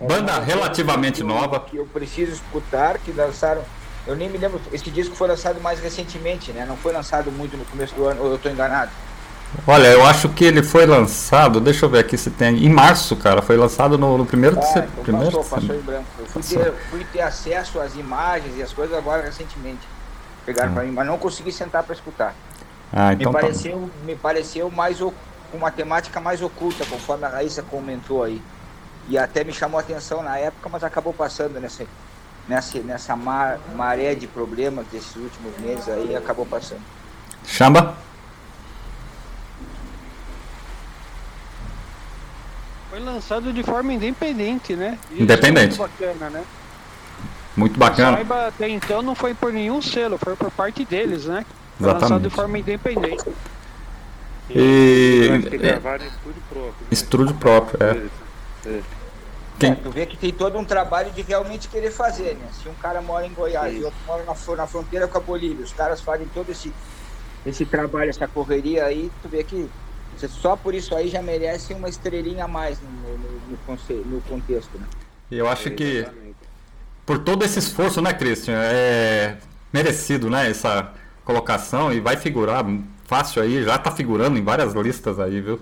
[0.07, 1.59] Banda relativamente nova.
[1.59, 3.63] Que eu preciso escutar, que lançaram
[4.05, 4.59] eu nem me lembro.
[4.71, 6.65] Esse disco foi lançado mais recentemente, né?
[6.65, 8.91] Não foi lançado muito no começo do ano, ou eu estou enganado?
[9.67, 12.65] Olha, eu acho que ele foi lançado, deixa eu ver aqui se tem.
[12.65, 14.89] Em março, cara, foi lançado no, no primeiro ah, de setembro.
[14.93, 16.05] Então primeiro passou, passou em branco.
[16.19, 19.87] Eu fui ter, fui ter, acesso às imagens e as coisas agora recentemente.
[20.45, 20.73] Pegaram ah.
[20.73, 22.33] para mim, mas não consegui sentar para escutar.
[22.91, 24.05] Ah, então me, tá pareceu, tá.
[24.05, 25.13] me pareceu mais com
[25.57, 28.41] uma temática mais oculta, conforme a Raíssa comentou aí.
[29.07, 31.85] E até me chamou a atenção na época, mas acabou passando nessa,
[32.47, 36.81] nessa, nessa mar, maré de problemas desses últimos meses aí acabou passando.
[37.45, 37.95] Chamba?
[42.89, 44.99] Foi lançado de forma independente, né?
[45.11, 45.79] Isso independente.
[45.79, 46.43] muito bacana, né?
[47.55, 48.17] Muito bacana.
[48.17, 51.45] Saiba, até então não foi por nenhum selo, foi por parte deles, né?
[51.77, 52.01] Foi Exatamente.
[52.01, 53.25] lançado de forma independente.
[54.49, 55.27] E.
[55.29, 55.57] e...
[55.57, 56.73] Gravaram em estúdio próprio.
[56.73, 56.87] Né?
[56.91, 58.69] Estúdio próprio, é.
[58.69, 58.81] é.
[59.59, 59.71] Tem...
[59.71, 62.47] É, tu vê que tem todo um trabalho de realmente querer fazer, né?
[62.51, 63.79] Se um cara mora em Goiás Sim.
[63.79, 66.73] e outro mora na, na fronteira com a Bolívia, os caras fazem todo esse,
[67.45, 69.69] esse trabalho, essa correria aí, tu vê que
[70.29, 74.77] só por isso aí já merece uma estrelinha a mais no, no, no, no contexto,
[74.77, 74.85] né?
[75.31, 76.05] Eu acho que
[77.05, 79.37] por todo esse esforço, né, Christian, é
[79.71, 80.91] merecido, né, essa
[81.25, 82.63] colocação e vai figurar
[83.05, 85.59] fácil aí, já tá figurando em várias listas aí, viu?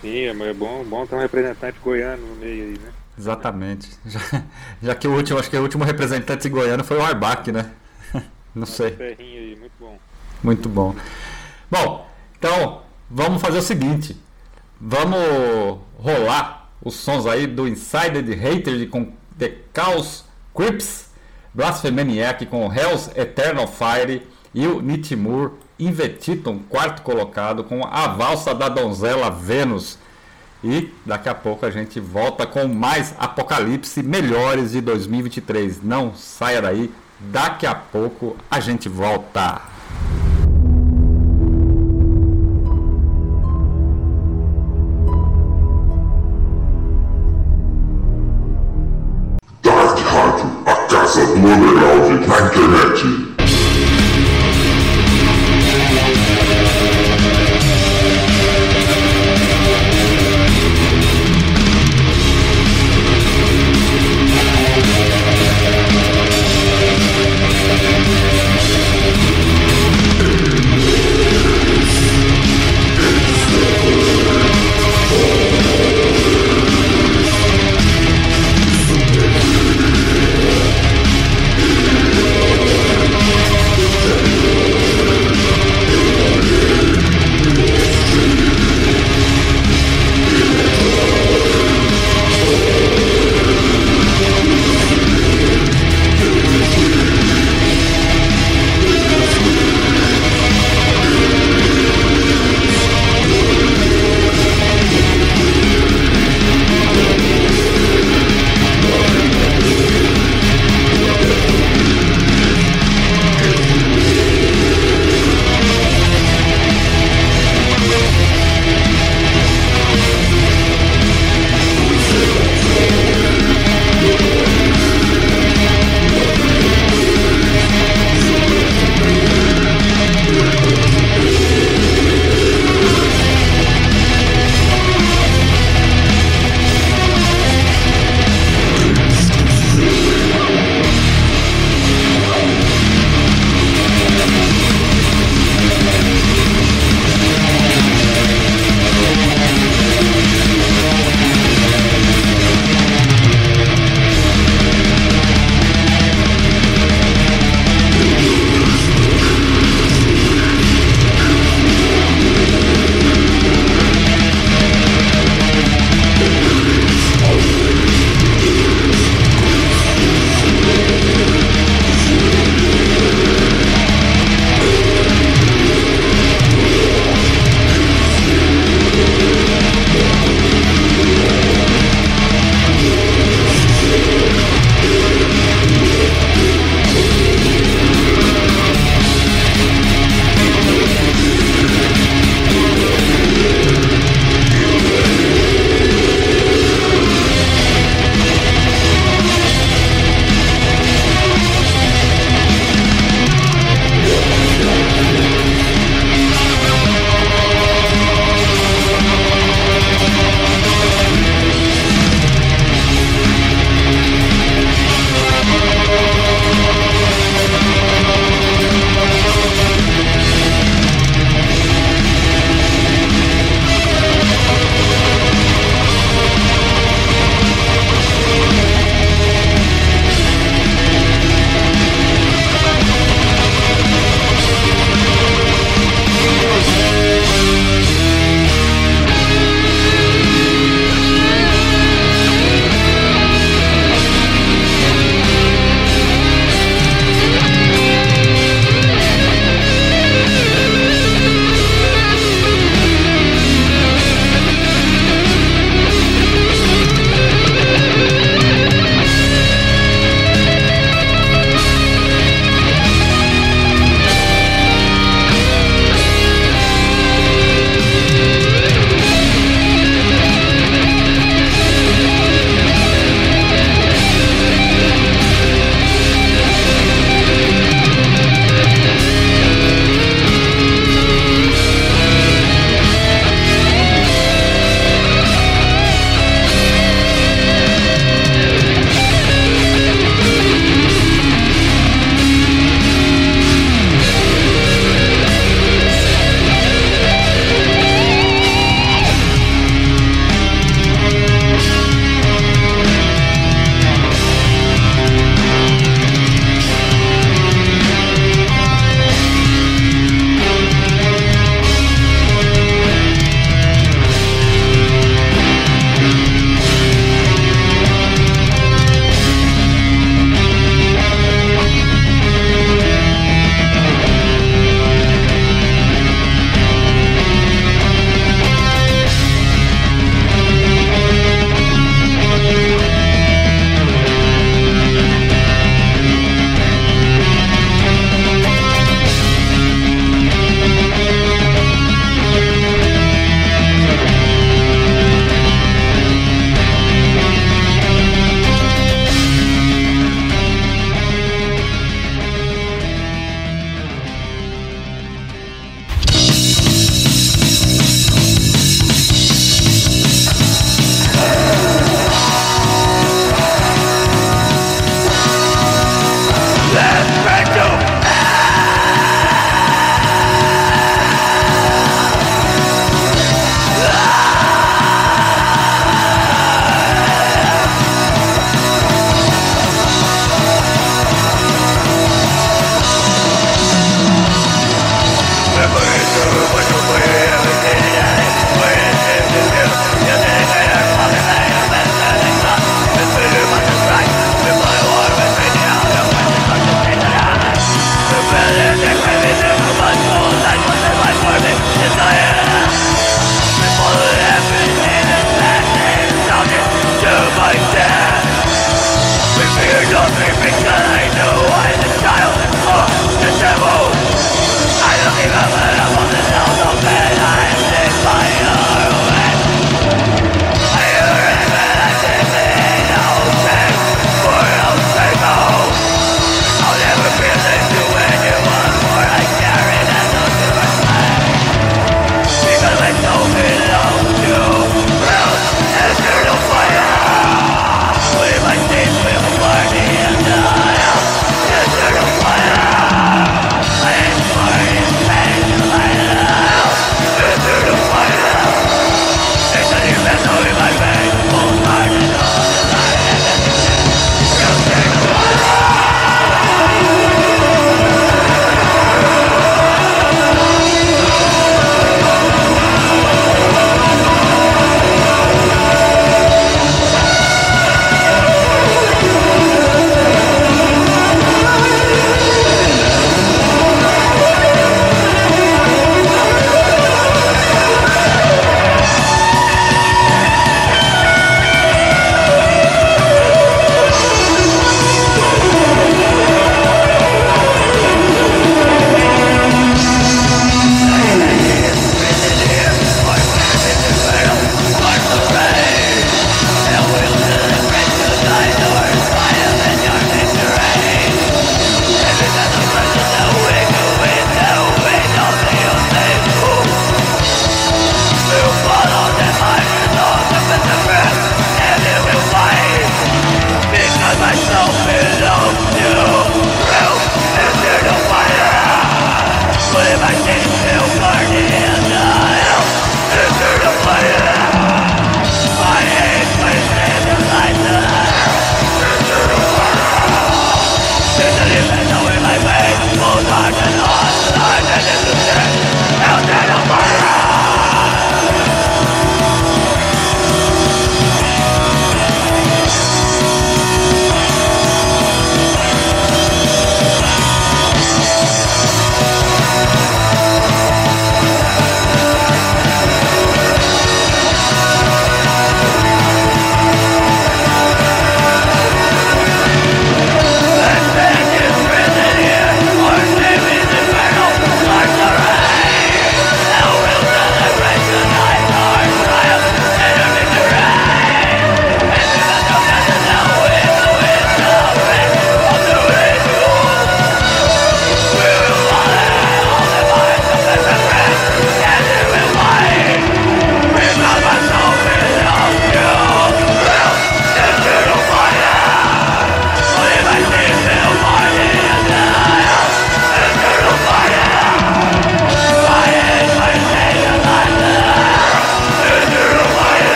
[0.00, 2.92] Sim, é bom, bom ter um representante goiano no meio aí, né?
[3.18, 3.88] Exatamente.
[4.04, 4.20] Já,
[4.82, 7.70] já que o último, acho que o último representante goiano foi o Arbac, né?
[8.54, 8.96] Não sei.
[9.18, 9.98] Aí, muito bom.
[10.42, 10.94] Muito bom.
[11.70, 14.16] Bom, então vamos fazer o seguinte.
[14.80, 21.10] Vamos rolar os sons aí do Insider Hater com The Chaos Crips,
[21.54, 28.68] Blasphemaniac com Hell's Eternal Fire e o Nitimur Invetiton, quarto colocado, com a valsa da
[28.68, 29.98] donzela Vênus.
[30.64, 35.82] E daqui a pouco a gente volta com mais Apocalipse melhores de 2023.
[35.82, 39.60] Não saia daí, daqui a pouco a gente volta.
[49.62, 53.25] Dark Rádio, a casa do underground na internet.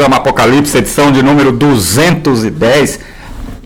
[0.00, 3.00] Programa Apocalipse, edição de número 210.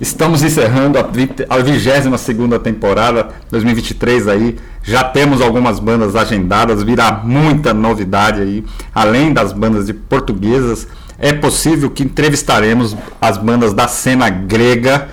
[0.00, 4.56] Estamos encerrando a 22 temporada 2023 aí.
[4.82, 10.88] Já temos algumas bandas agendadas, virá muita novidade aí, além das bandas de portuguesas.
[11.20, 15.06] É possível que entrevistaremos as bandas da cena grega.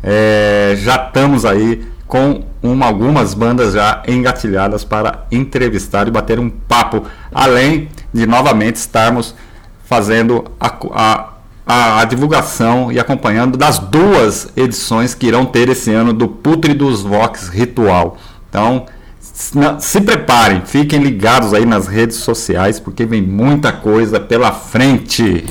[0.00, 6.48] É, já estamos aí com uma, algumas bandas já engatilhadas para entrevistar e bater um
[6.48, 7.02] papo,
[7.34, 9.34] além de novamente estarmos
[9.88, 11.28] fazendo a,
[11.66, 16.74] a, a, divulgação e acompanhando das duas edições que irão ter esse ano do Putre
[16.74, 18.18] dos Vox Ritual.
[18.48, 18.86] Então,
[19.20, 25.44] se preparem, fiquem ligados aí nas redes sociais, porque vem muita coisa pela frente.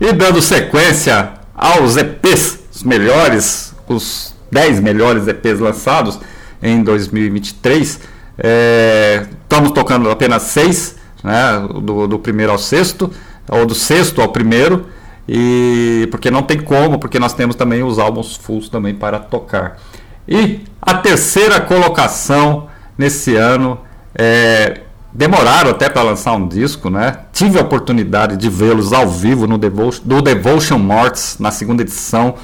[0.00, 6.18] E dando sequência aos EPs os melhores, os 10 melhores EPs lançados
[6.62, 8.00] em 2023.
[8.38, 13.10] É, estamos tocando apenas seis, né, do, do primeiro ao sexto,
[13.48, 14.86] ou do sexto ao primeiro,
[15.28, 19.78] e porque não tem como, porque nós temos também os álbuns fulls também para tocar.
[20.26, 22.68] E a terceira colocação
[23.00, 23.78] nesse ano,
[24.14, 27.16] é, demoraram até para lançar um disco, né?
[27.32, 32.34] Tive a oportunidade de vê-los ao vivo no Devotion, do Devotion Morts na segunda edição.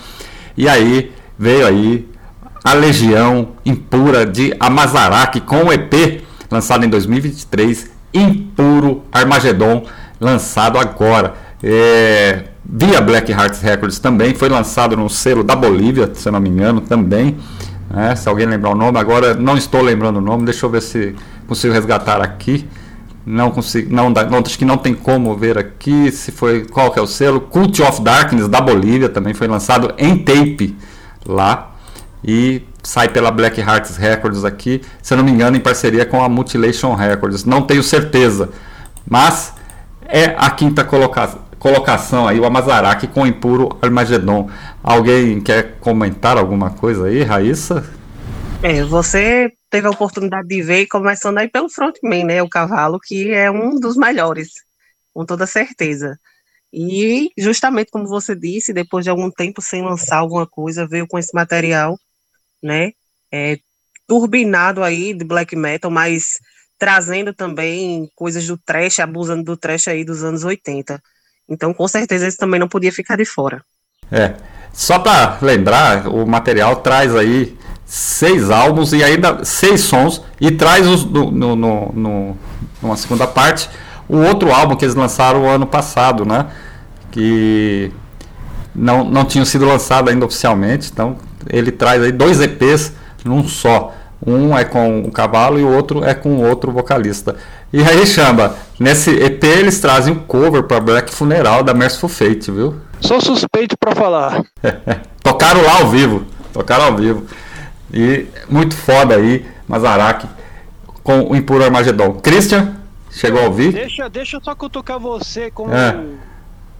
[0.56, 2.08] E aí veio aí
[2.64, 9.84] a Legião Impura de Amazaraque com o EP lançado em 2023, Impuro Armagedon,
[10.20, 11.34] lançado agora.
[11.62, 16.48] É, via Black Hearts Records também, foi lançado no selo da Bolívia, se não me
[16.48, 17.36] engano, também.
[17.90, 18.16] Né?
[18.16, 21.14] Se alguém lembrar o nome, agora não estou lembrando o nome, deixa eu ver se
[21.46, 22.66] consigo resgatar aqui.
[23.24, 26.98] Não consigo, não, não, acho que não tem como ver aqui se foi qual que
[26.98, 27.40] é o selo.
[27.40, 30.76] Cult of Darkness da Bolívia também foi lançado em tape
[31.26, 31.72] lá
[32.24, 36.22] e sai pela Black Hearts Records aqui, se eu não me engano, em parceria com
[36.22, 37.44] a Mutilation Records.
[37.44, 38.48] Não tenho certeza,
[39.04, 39.52] mas
[40.02, 44.48] é a quinta coloca colocação aí, o Amazaraque com o Impuro Armagedon.
[44.84, 47.84] Alguém quer comentar alguma coisa aí, Raíssa?
[48.62, 53.32] É, você teve a oportunidade de ver, começando aí pelo frontman, né, o cavalo, que
[53.32, 54.50] é um dos melhores,
[55.12, 56.16] com toda certeza.
[56.72, 61.18] E justamente como você disse, depois de algum tempo sem lançar alguma coisa, veio com
[61.18, 61.98] esse material,
[62.62, 62.92] né,
[63.32, 63.58] é,
[64.06, 66.38] turbinado aí de black metal, mas
[66.78, 71.02] trazendo também coisas do trash, abusando do trash aí dos anos 80.
[71.48, 73.62] Então, com certeza, esse também não podia ficar de fora.
[74.10, 74.34] É,
[74.72, 80.86] só para lembrar, o material traz aí seis álbuns e ainda seis sons e traz
[80.86, 82.36] os, no, no, no,
[82.82, 83.70] numa segunda parte
[84.08, 86.46] o outro álbum que eles lançaram o ano passado, né?
[87.10, 87.90] Que
[88.74, 90.90] não, não tinham sido lançado ainda oficialmente.
[90.92, 91.16] Então
[91.50, 92.92] ele traz aí dois EPs
[93.24, 93.94] num só.
[94.26, 97.36] Um é com o cavalo e o outro é com outro vocalista.
[97.72, 102.50] E aí, Chamba, nesse EP eles trazem um cover para Black Funeral da Merciful Fate,
[102.50, 102.76] viu?
[103.00, 104.42] Sou suspeito para falar.
[105.22, 106.24] Tocaram lá ao vivo.
[106.52, 107.26] Tocaram ao vivo.
[107.92, 110.26] E muito foda aí, Mazaraki
[111.06, 112.14] com o Impuro Armagedon.
[112.14, 112.74] Christian,
[113.12, 113.72] chegou a ouvir?
[113.72, 116.04] Deixa, deixa eu só cutucar você com é.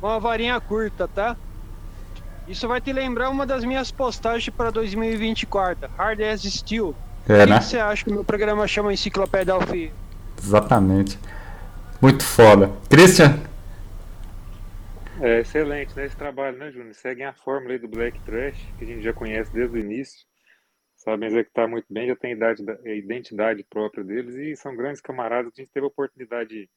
[0.02, 1.36] uma varinha curta, tá?
[2.48, 6.94] Isso vai te lembrar uma das minhas postagens para 2024, Hard as Steel.
[7.28, 7.60] É, o né?
[7.60, 9.92] você acha que o meu programa chama Enciclopédia Alfie?
[10.38, 11.18] Exatamente.
[12.00, 12.70] Muito foda.
[12.88, 13.40] Christian?
[15.20, 16.06] É excelente, né?
[16.06, 16.94] Esse trabalho, né, Júnior?
[16.94, 20.26] Seguem a fórmula aí do Black Trash, que a gente já conhece desde o início
[21.06, 25.60] sabem executar muito bem, já tem idade, identidade própria deles e são grandes camaradas que
[25.60, 26.70] a gente teve a oportunidade de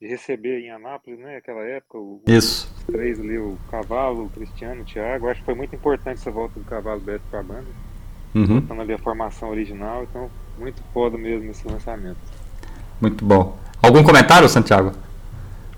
[0.00, 1.36] receber em Anápolis, né?
[1.36, 2.72] Aquela época, o, Isso.
[2.76, 5.28] os três ali, o Cavalo, o Cristiano, o Thiago.
[5.28, 7.68] Acho que foi muito importante essa volta do Cavalo Beto para a banda.
[8.34, 8.46] Uhum.
[8.46, 12.18] Voltando ali a formação original, então muito foda mesmo esse lançamento.
[13.00, 13.58] Muito bom.
[13.82, 14.92] Algum comentário, Santiago?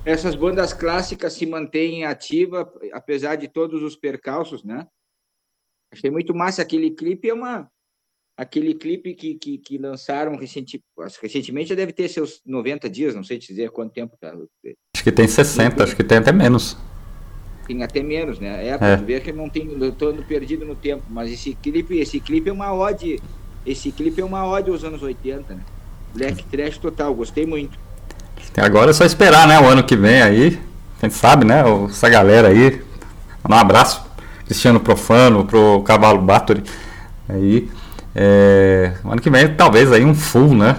[0.05, 4.87] Essas bandas clássicas se mantêm ativas, apesar de todos os percalços, né?
[5.93, 7.71] Achei muito massa aquele clipe, é uma
[8.39, 10.80] aquele clipe que, que, que lançaram recenti,
[11.20, 14.32] recentemente já deve ter seus 90 dias, não sei te dizer quanto tempo tá.
[14.95, 16.76] Acho que tem 60, acho que tem até menos.
[17.66, 18.64] Tem até menos, né?
[18.64, 18.97] É, é.
[18.97, 22.53] ver que não tem, eu tô perdido no tempo, mas esse clipe, esse clipe é
[22.53, 23.20] uma ode,
[23.66, 25.61] esse clipe é uma ode aos anos 80, né?
[26.14, 27.76] Black Trash total, gostei muito.
[28.57, 30.59] Agora é só esperar, né, o ano que vem aí,
[31.01, 32.80] quem sabe, né, essa galera aí.
[33.49, 34.03] Um abraço,
[34.47, 36.62] Cristiano Profano, pro Cavalo Battery
[37.28, 37.68] aí.
[38.21, 40.77] É, ano que vem, talvez aí um full, né?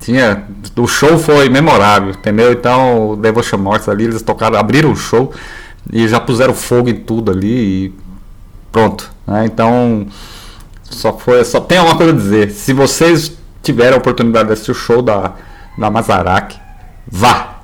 [0.00, 2.50] Tinha, o show foi memorável, entendeu?
[2.50, 5.30] Então, o Devotion Mortis ali, eles tocaram, abriram o show
[5.92, 7.48] e já puseram fogo em tudo ali
[7.86, 7.94] e
[8.72, 9.10] pronto.
[9.26, 9.44] Né?
[9.44, 10.06] Então,
[10.82, 12.50] só foi, só tem uma coisa a dizer.
[12.52, 15.34] Se vocês tiverem a oportunidade de assistir o show da,
[15.76, 16.58] da Mazaraki
[17.06, 17.58] vá.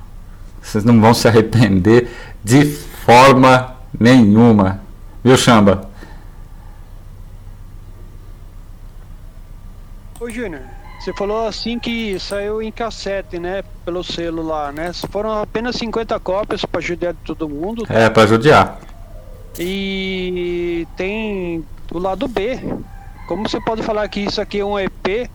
[0.61, 2.11] Vocês não vão se arrepender
[2.43, 2.65] de
[3.07, 4.81] forma nenhuma.
[5.23, 5.89] Viu, Chamba?
[10.25, 10.63] Ô, Júnior,
[10.99, 13.63] você falou assim que saiu em cassete, né?
[13.85, 14.91] Pelo celular, né?
[15.11, 17.85] Foram apenas 50 cópias para judiar todo mundo.
[17.91, 18.79] É, para judiar.
[19.59, 21.63] E tem
[21.93, 22.59] o lado B.
[23.29, 25.29] Como você pode falar que isso aqui é um EP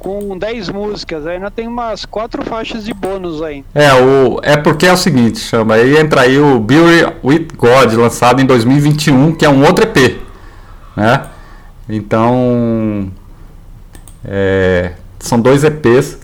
[0.00, 1.24] com 10 músicas?
[1.24, 3.64] Ainda tem umas quatro faixas de bônus aí.
[3.72, 5.74] É, o, é porque é o seguinte, chama.
[5.74, 10.20] Aí entra aí o Beauty with God, lançado em 2021, que é um outro EP.
[10.96, 11.24] Né?
[11.88, 13.12] Então
[14.28, 16.18] é, são dois EPs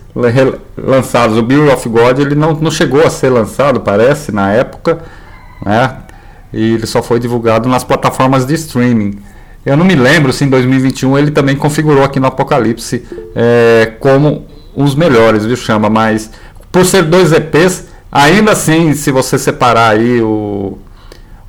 [0.77, 1.39] lançados.
[1.39, 4.99] O Beauty of God ele não, não chegou a ser lançado, parece, na época,
[5.65, 5.97] né?
[6.53, 9.19] E ele só foi divulgado nas plataformas de streaming.
[9.67, 13.03] Eu não me lembro se em 2021 ele também configurou aqui no Apocalipse
[13.35, 14.47] é, como
[14.77, 15.89] os melhores, viu, chama?
[15.89, 16.31] Mas
[16.71, 20.79] por ser dois EPs, ainda assim, se você separar aí o,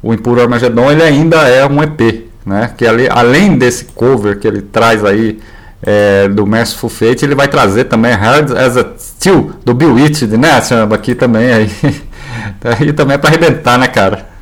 [0.01, 2.71] o Impuro Armagedon, ele ainda é um EP, né?
[2.75, 5.39] Que ali, além desse cover que ele traz aí
[5.85, 10.35] é, do Merciful Fate, ele vai trazer também Hard as a Steel, do Bill Witted,
[10.35, 10.95] né, Samba?
[10.95, 11.67] Aqui também, aí,
[12.79, 14.33] aí também é para arrebentar, né, cara?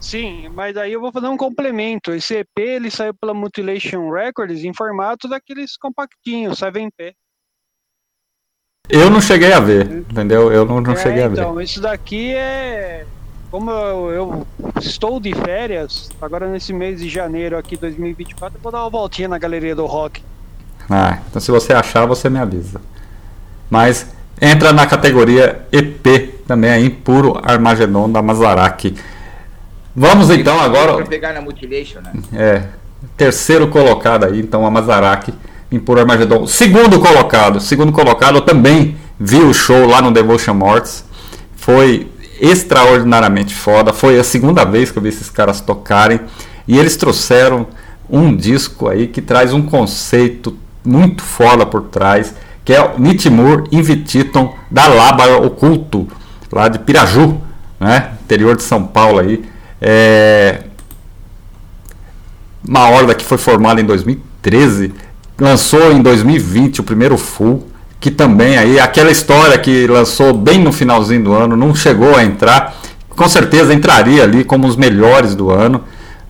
[0.00, 2.12] Sim, mas aí eu vou fazer um complemento.
[2.12, 7.12] Esse EP ele saiu pela Mutilation Records em formato daqueles compactinhos, 7P.
[8.88, 10.50] Eu não cheguei a ver, entendeu?
[10.50, 11.40] Eu não, não é, cheguei a ver.
[11.40, 13.04] Então, isso daqui é
[13.50, 14.46] como eu, eu,
[14.80, 19.28] estou de férias, agora nesse mês de janeiro aqui 2024, eu vou dar uma voltinha
[19.28, 20.22] na galeria do rock.
[20.88, 22.80] Ah, então se você achar, você me avisa.
[23.70, 24.06] Mas
[24.40, 28.94] entra na categoria EP também aí, puro Armagedon da Mazaraki.
[29.94, 30.94] Vamos então agora.
[30.94, 32.12] Pra pegar na Mutilation, né?
[32.32, 32.62] É.
[33.16, 35.32] Terceiro colocado aí, então a Mazaraki
[35.70, 36.46] em puro Armagedon.
[36.46, 41.04] Segundo colocado, segundo colocado, eu também vi o show lá no Devotion Mortis.
[41.56, 42.08] Foi
[42.40, 43.92] extraordinariamente foda.
[43.92, 46.20] Foi a segunda vez que eu vi esses caras tocarem.
[46.66, 47.66] E eles trouxeram
[48.08, 52.34] um disco aí que traz um conceito muito foda por trás,
[52.64, 56.08] que é o Nitmur Invititon da Lábara Oculto,
[56.50, 57.40] lá de Piraju,
[57.78, 58.12] né?
[58.22, 59.44] interior de São Paulo aí.
[59.80, 60.64] É...
[62.66, 64.92] Uma horda que foi formada em 2013,
[65.38, 67.67] lançou em 2020 o primeiro full
[68.00, 72.24] que também aí aquela história que lançou bem no finalzinho do ano não chegou a
[72.24, 72.76] entrar,
[73.08, 75.82] com certeza entraria ali como os melhores do ano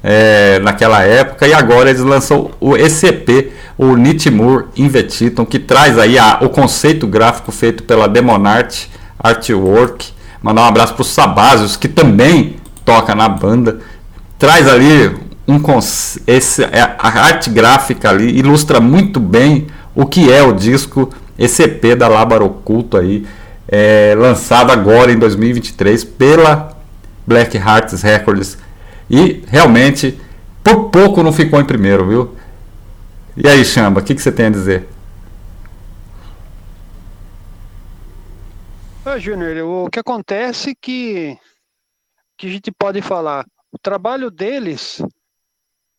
[0.03, 6.19] é, naquela época e agora eles lançam o ECP, o Nitmur Invetiton, que traz aí
[6.19, 8.87] a, o conceito gráfico feito pela Demonart
[9.19, 10.13] Artwork.
[10.43, 13.81] Mandar um abraço para o Sabasios, que também toca na banda.
[14.39, 15.15] Traz ali
[15.47, 15.61] um
[16.27, 21.63] esse, é, a arte gráfica ali ilustra muito bem o que é o disco esse
[21.63, 23.27] EP da Lábaro Oculto aí,
[23.69, 26.77] é, lançado agora em 2023 pela
[27.27, 28.59] Black Hearts Records.
[29.09, 30.21] E realmente,
[30.65, 32.37] por pouco não ficou em primeiro, viu?
[33.37, 34.89] E aí, Chamba, o que, que você tem a dizer?
[39.05, 41.39] Ah, Júnior, o que acontece que,
[42.37, 43.47] que a gente pode falar?
[43.71, 45.01] O trabalho deles,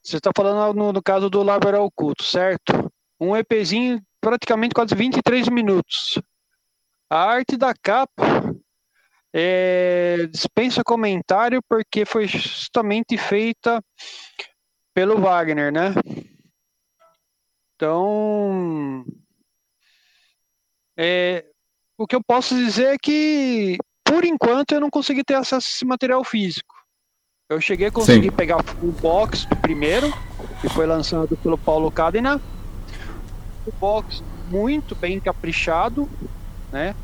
[0.03, 2.91] você está falando no, no caso do Lábaro Oculto, certo?
[3.19, 6.21] Um EPzinho praticamente quase 23 minutos.
[7.09, 8.55] A arte da capa
[9.33, 13.83] é, dispensa comentário porque foi justamente feita
[14.93, 15.93] pelo Wagner, né?
[17.75, 19.05] Então,
[20.97, 21.45] é,
[21.97, 25.71] o que eu posso dizer é que, por enquanto, eu não consegui ter acesso a
[25.71, 26.75] esse material físico.
[27.49, 28.35] Eu cheguei a conseguir Sim.
[28.35, 30.11] pegar o box do primeiro,
[30.61, 32.39] que foi lançado pelo Paulo Cadena,
[33.65, 36.07] o box muito bem caprichado,
[36.71, 36.95] né?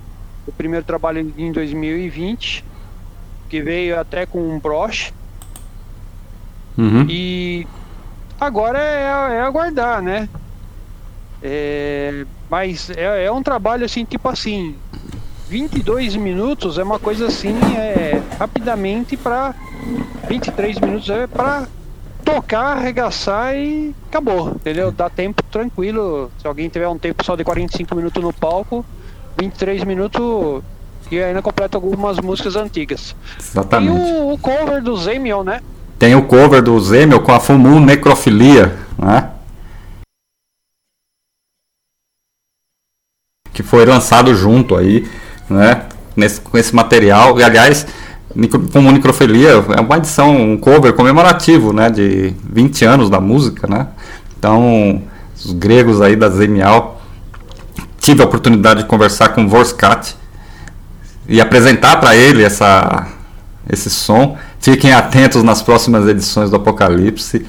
[0.48, 2.64] O primeiro trabalho em 2020,
[3.50, 5.14] que veio até com um broche.
[6.78, 7.06] Uhum.
[7.10, 7.68] E
[8.40, 10.30] agora é, é aguardar, né?
[11.42, 14.76] É, mas é, é, um trabalho assim, tipo assim,
[15.48, 19.54] 22 minutos é uma coisa assim, é, rapidamente para
[20.28, 21.68] 23 minutos é para
[22.26, 24.92] tocar, arregaçar e acabou, entendeu?
[24.92, 26.32] Dá tempo tranquilo.
[26.42, 28.84] Se alguém tiver um tempo só de 45 minutos no palco,
[29.40, 30.64] 23 minutos
[31.12, 33.16] e ainda completa algumas músicas antigas.
[33.40, 34.02] Exatamente.
[34.02, 35.62] Tem o, o cover do Zemion, né?
[36.00, 39.32] Tem o cover do Zemion com a Fumu Necrofilia, né?
[43.54, 45.10] Que foi lançado junto aí,
[45.50, 45.88] né?
[46.16, 47.40] Nesse, com esse material.
[47.40, 47.86] E aliás,
[48.72, 53.88] como Necrofilia é uma edição, um cover comemorativo, né, de 20 anos da música, né?
[54.38, 55.02] Então,
[55.36, 57.02] os gregos aí da Zemial,
[57.98, 60.16] tive a oportunidade de conversar com Vorskat
[61.28, 63.08] e apresentar para ele essa,
[63.70, 64.38] esse som.
[64.60, 67.46] Fiquem atentos nas próximas edições do Apocalipse,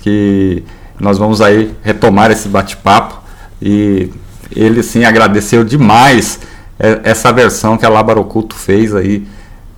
[0.00, 0.64] que
[0.98, 3.20] nós vamos aí retomar esse bate-papo
[3.60, 4.10] e
[4.54, 6.38] ele sim agradeceu demais
[7.02, 9.26] essa versão que a Labaroculto fez aí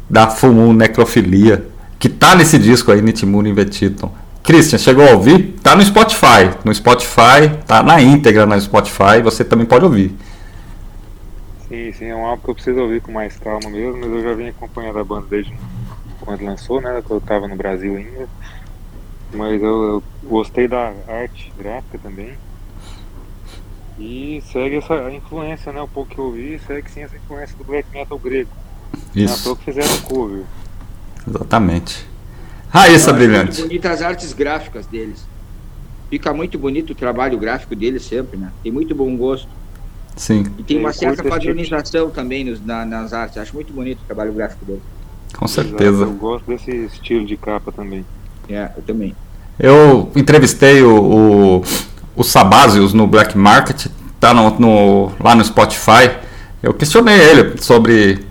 [0.08, 1.66] da Fumu Necrofilia,
[1.98, 4.10] que tá nesse disco aí, Nitmur Invetiton.
[4.42, 5.56] Christian, chegou a ouvir?
[5.62, 6.50] Tá no Spotify.
[6.64, 10.14] No Spotify, tá na íntegra no Spotify, você também pode ouvir.
[11.68, 14.22] Sim, sim, é um álbum que eu preciso ouvir com mais calma mesmo, mas eu
[14.22, 15.52] já vim acompanhando a banda desde
[16.20, 17.02] quando lançou, né?
[17.04, 18.28] Que eu tava no Brasil ainda.
[19.34, 22.34] Mas eu, eu gostei da arte gráfica também.
[23.98, 25.82] E segue essa influência, né?
[25.82, 28.50] O pouco que eu ouvi, segue sim essa influência do black metal grego.
[29.14, 29.48] Isso.
[29.48, 30.44] Não que fizeram cover.
[31.26, 32.06] Exatamente.
[32.68, 33.62] Raíssa Brilhante.
[33.62, 35.24] Bonitas as artes gráficas deles.
[36.10, 38.52] Fica muito bonito o trabalho gráfico deles sempre, né?
[38.62, 39.48] Tem muito bom gosto.
[40.14, 40.44] Sim.
[40.58, 43.38] E tem uma certa padronização também nos, na, nas artes.
[43.38, 44.82] Acho muito bonito o trabalho gráfico deles.
[45.36, 46.04] Com certeza.
[46.04, 48.04] Exato, eu gosto desse estilo de capa também.
[48.48, 49.14] É, eu também.
[49.58, 51.64] Eu entrevistei o, o,
[52.14, 53.86] o Sabazios no Black Market,
[54.20, 56.10] tá no, no, lá no Spotify.
[56.62, 58.24] Eu questionei ele sobre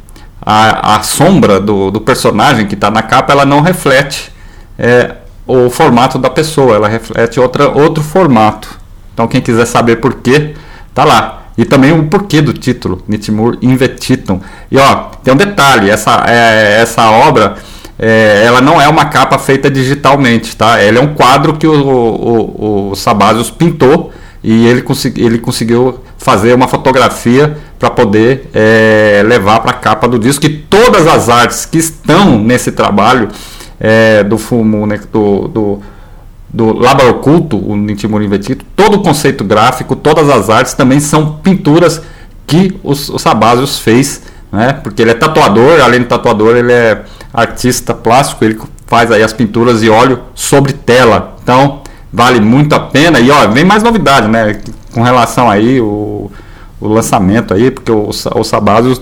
[0.46, 4.32] a, a sombra do, do personagem que está na capa, ela não reflete
[4.78, 5.16] é,
[5.48, 8.80] o formato da pessoa, ela reflete outra, outro formato.
[9.14, 10.54] Então quem quiser saber por quê,
[10.94, 11.44] tá lá.
[11.58, 14.42] E também o porquê do título, Nitmur Invetitum.
[14.70, 17.56] E ó, tem um detalhe, essa, é, essa obra
[17.98, 20.80] é, ela não é uma capa feita digitalmente, tá?
[20.80, 24.12] Ela é um quadro que o, o, o pintou
[24.44, 30.08] e ele, consegui, ele conseguiu fazer uma fotografia para poder é, levar para a capa
[30.08, 30.46] do disco.
[30.46, 33.30] E todas as artes que estão nesse trabalho
[33.80, 35.82] é, do fumo, né, do, do,
[36.52, 42.02] do Oculto, o Nintimur Invetito, todo o conceito gráfico, todas as artes também são pinturas
[42.48, 47.04] que o, o Sabazios fez, né, porque ele é tatuador, além de tatuador, ele é
[47.34, 48.58] artista plástico, ele
[48.88, 51.36] faz aí as pinturas e óleo sobre tela.
[51.44, 51.82] Então,
[52.16, 53.20] vale muito a pena.
[53.20, 54.62] E ó, vem mais novidade, né?
[54.94, 56.32] Com relação aí o,
[56.80, 59.02] o lançamento aí, porque o, o Sabazio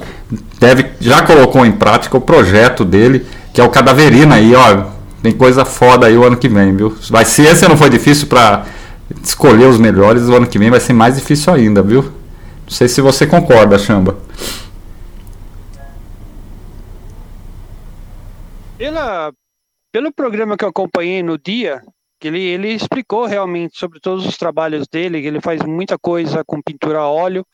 [0.59, 4.91] deve já colocou em prática o projeto dele, que é o Cadaverina aí, ó.
[5.21, 6.97] Tem coisa foda aí o ano que vem, viu?
[7.09, 8.65] Vai ser, esse não foi difícil para
[9.23, 12.01] escolher os melhores, o ano que vem vai ser mais difícil ainda, viu?
[12.01, 14.17] Não sei se você concorda, Chamba.
[18.77, 19.31] Pela,
[19.93, 21.81] pelo programa que eu acompanhei no dia,
[22.27, 26.61] ele, ele explicou realmente sobre todos os trabalhos dele, que ele faz muita coisa com
[26.61, 27.45] pintura a óleo,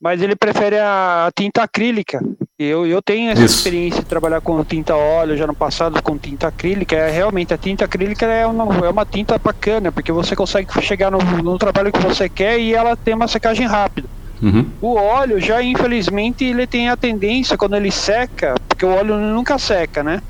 [0.00, 2.20] mas ele prefere a, a tinta acrílica.
[2.58, 3.56] Eu, eu tenho essa Isso.
[3.56, 6.94] experiência de trabalhar com tinta a óleo já no passado com tinta acrílica.
[6.94, 11.10] É, realmente, a tinta acrílica é uma, é uma tinta bacana, porque você consegue chegar
[11.10, 14.08] no, no trabalho que você quer e ela tem uma secagem rápida.
[14.42, 14.66] Uhum.
[14.80, 19.58] O óleo já, infelizmente, ele tem a tendência, quando ele seca, porque o óleo nunca
[19.58, 20.20] seca, né?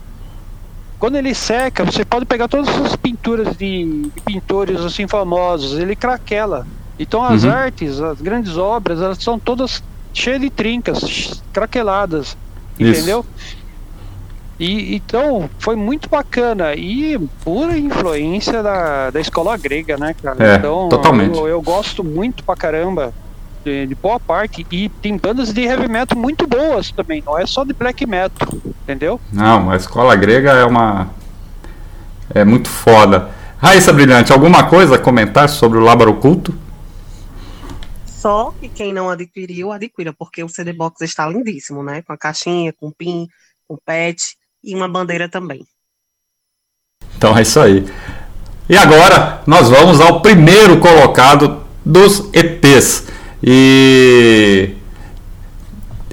[1.05, 5.95] Quando ele seca, você pode pegar todas as pinturas de, de pintores assim famosos, ele
[5.95, 6.67] craquela.
[6.99, 7.51] Então as uhum.
[7.51, 9.85] artes, as grandes obras, elas são todas
[10.15, 12.39] cheias de trincas, craqueladas,
[12.79, 12.91] Isso.
[12.91, 13.27] entendeu?
[14.59, 20.43] E então foi muito bacana e pura influência da, da escola grega, né, cara?
[20.43, 21.37] É, então totalmente.
[21.37, 23.13] Eu, eu gosto muito pra caramba
[23.65, 27.47] de, de, boa parte e tem bandas de heavy metal muito boas também, não é
[27.47, 28.49] só de black metal,
[28.83, 29.21] entendeu?
[29.33, 31.11] Não, a escola grega é uma
[32.35, 33.31] é muito foda.
[33.59, 36.55] Raíssa Brilhante, alguma coisa a comentar sobre o Lábaro Oculto?
[38.07, 42.03] Só que quem não adquiriu, adquira, porque o CD Box está lindíssimo, né?
[42.03, 43.29] Com a caixinha, com pin,
[43.69, 45.67] com pet e uma bandeira também.
[47.17, 47.85] Então é isso aí.
[48.69, 53.07] E agora nós vamos ao primeiro colocado dos EPs.
[53.47, 54.71] E,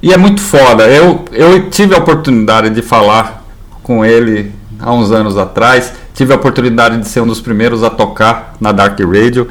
[0.04, 0.84] e é muito foda.
[0.88, 3.42] Eu, eu tive a oportunidade de falar
[3.82, 5.94] com ele há uns anos atrás.
[6.14, 9.48] Tive a oportunidade de ser um dos primeiros a tocar na Dark Radio.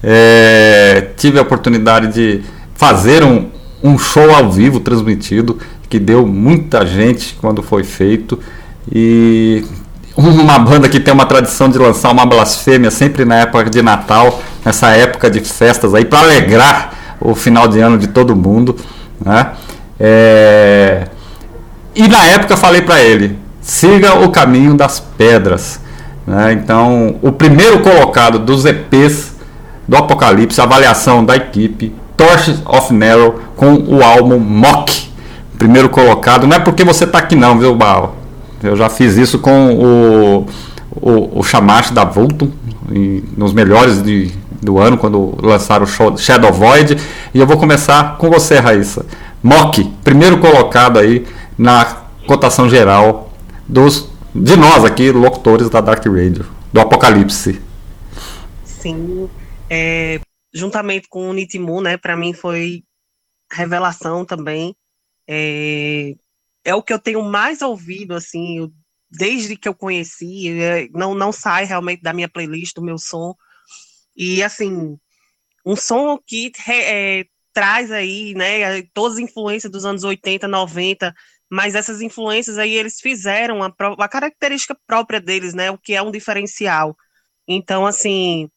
[0.00, 2.42] É, tive a oportunidade de
[2.76, 3.50] fazer um,
[3.82, 5.58] um show ao vivo transmitido
[5.88, 8.38] que deu muita gente quando foi feito.
[8.92, 9.64] E
[10.16, 14.40] uma banda que tem uma tradição de lançar uma blasfêmia sempre na época de Natal,
[14.64, 18.76] nessa época de festas aí, para alegrar o final de ano de todo mundo.
[19.24, 19.52] Né?
[19.98, 21.08] É...
[21.94, 25.80] E na época falei para ele: siga o caminho das pedras.
[26.26, 26.52] Né?
[26.52, 29.34] Então, o primeiro colocado dos EPs
[29.86, 35.10] do Apocalipse, avaliação da equipe, Torches of Narrow com o álbum Mock.
[35.58, 38.16] Primeiro colocado, não é porque você tá aqui não, viu, Baal?
[38.62, 40.46] Eu já fiz isso com o,
[40.90, 42.50] o, o da Vulton,
[43.36, 44.32] nos melhores de,
[44.64, 46.96] do ano, quando lançaram o Shadow Void.
[47.32, 49.06] E eu vou começar com você, Raíssa.
[49.42, 53.32] Mock, primeiro colocado aí na cotação geral
[53.68, 57.60] dos de nós aqui, locutores da Dark Radio, do Apocalipse.
[58.64, 59.30] Sim,
[59.70, 60.18] é,
[60.52, 62.82] juntamente com o Nitimu, né, para mim foi
[63.52, 64.74] revelação também.
[65.28, 66.14] É,
[66.64, 68.68] é o que eu tenho mais ouvido, assim,
[69.10, 73.34] desde que eu conheci, é, não, não sai realmente da minha playlist, do meu som.
[74.16, 74.98] E, assim,
[75.64, 81.14] um som que é, traz aí, né, todas as influências dos anos 80, 90,
[81.50, 86.02] mas essas influências aí eles fizeram a, a característica própria deles, né, o que é
[86.02, 86.96] um diferencial.
[87.46, 88.50] Então, assim,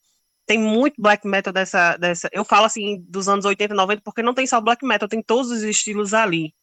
[0.47, 2.29] tem muito black metal dessa, dessa.
[2.31, 5.51] Eu falo assim dos anos 80, 90, porque não tem só black metal, tem todos
[5.51, 6.53] os estilos ali,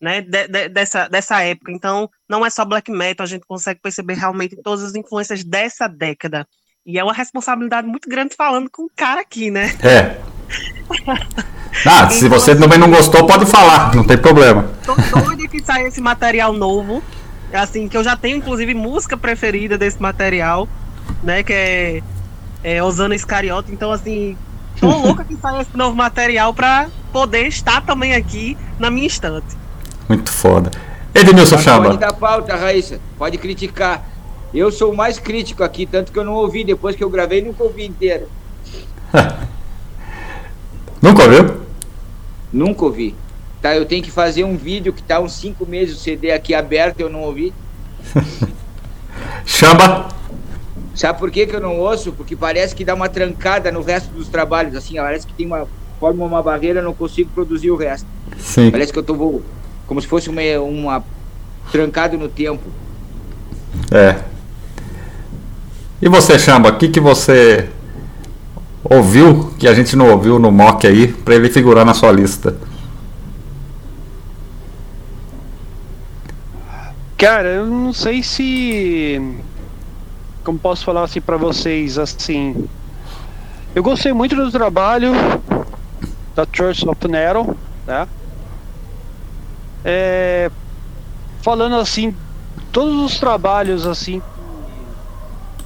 [0.00, 0.20] né?
[0.22, 1.72] De, de, dessa, dessa época.
[1.72, 5.88] Então, não é só black metal, a gente consegue perceber realmente todas as influências dessa
[5.88, 6.46] década.
[6.84, 9.74] E é uma responsabilidade muito grande falando com o cara aqui, né?
[9.82, 10.16] É.
[11.86, 14.70] Ah, se você também não gostou, pode falar, não tem problema.
[14.84, 17.02] Tô doida que saia esse material novo.
[17.52, 20.68] Assim, que eu já tenho, inclusive, música preferida desse material,
[21.22, 21.42] né?
[21.42, 22.02] Que é
[22.62, 23.72] é, Osana Iscariote.
[23.72, 24.36] Então, assim,
[24.78, 29.56] tô louca que saia esse novo material para poder estar também aqui na minha estante.
[30.08, 30.70] Muito foda.
[31.14, 31.88] Edmilson Chamba.
[31.88, 33.00] Pode dar pauta, Raíssa.
[33.18, 34.02] Pode criticar.
[34.54, 36.64] Eu sou o mais crítico aqui, tanto que eu não ouvi.
[36.64, 38.28] Depois que eu gravei, nunca ouvi inteiro.
[41.00, 41.62] nunca ouviu?
[42.52, 43.14] Nunca ouvi.
[43.62, 46.52] Tá, eu tenho que fazer um vídeo que tá uns 5 meses o CD aqui
[46.52, 47.54] aberto e eu não ouvi.
[49.46, 50.08] Chamba.
[50.94, 52.12] Sabe por que, que eu não ouço?
[52.12, 55.66] Porque parece que dá uma trancada no resto dos trabalhos, assim, parece que tem uma
[55.98, 58.06] forma uma barreira, eu não consigo produzir o resto.
[58.38, 58.70] Sim.
[58.70, 59.40] Parece que eu tô
[59.86, 61.04] como se fosse uma, uma
[61.70, 62.68] trancado no tempo.
[63.90, 64.22] É.
[66.02, 67.70] E você, Chamba, o que, que você
[68.82, 72.56] ouviu que a gente não ouviu no mock aí para ele figurar na sua lista?
[77.16, 79.38] Cara, eu não sei se
[80.42, 82.68] como posso falar assim para vocês assim
[83.76, 85.12] eu gostei muito do trabalho
[86.34, 88.08] da Church of Nero né
[89.84, 90.50] é,
[91.42, 92.12] falando assim
[92.72, 94.20] todos os trabalhos assim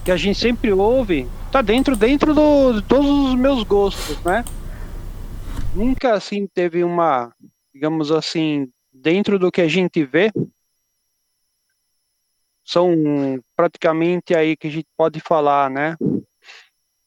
[0.07, 4.43] que a gente sempre ouve tá dentro dentro do, de todos os meus gostos né
[5.75, 7.31] nunca assim teve uma
[7.75, 10.31] digamos assim dentro do que a gente vê
[12.67, 15.95] são praticamente aí que a gente pode falar, né?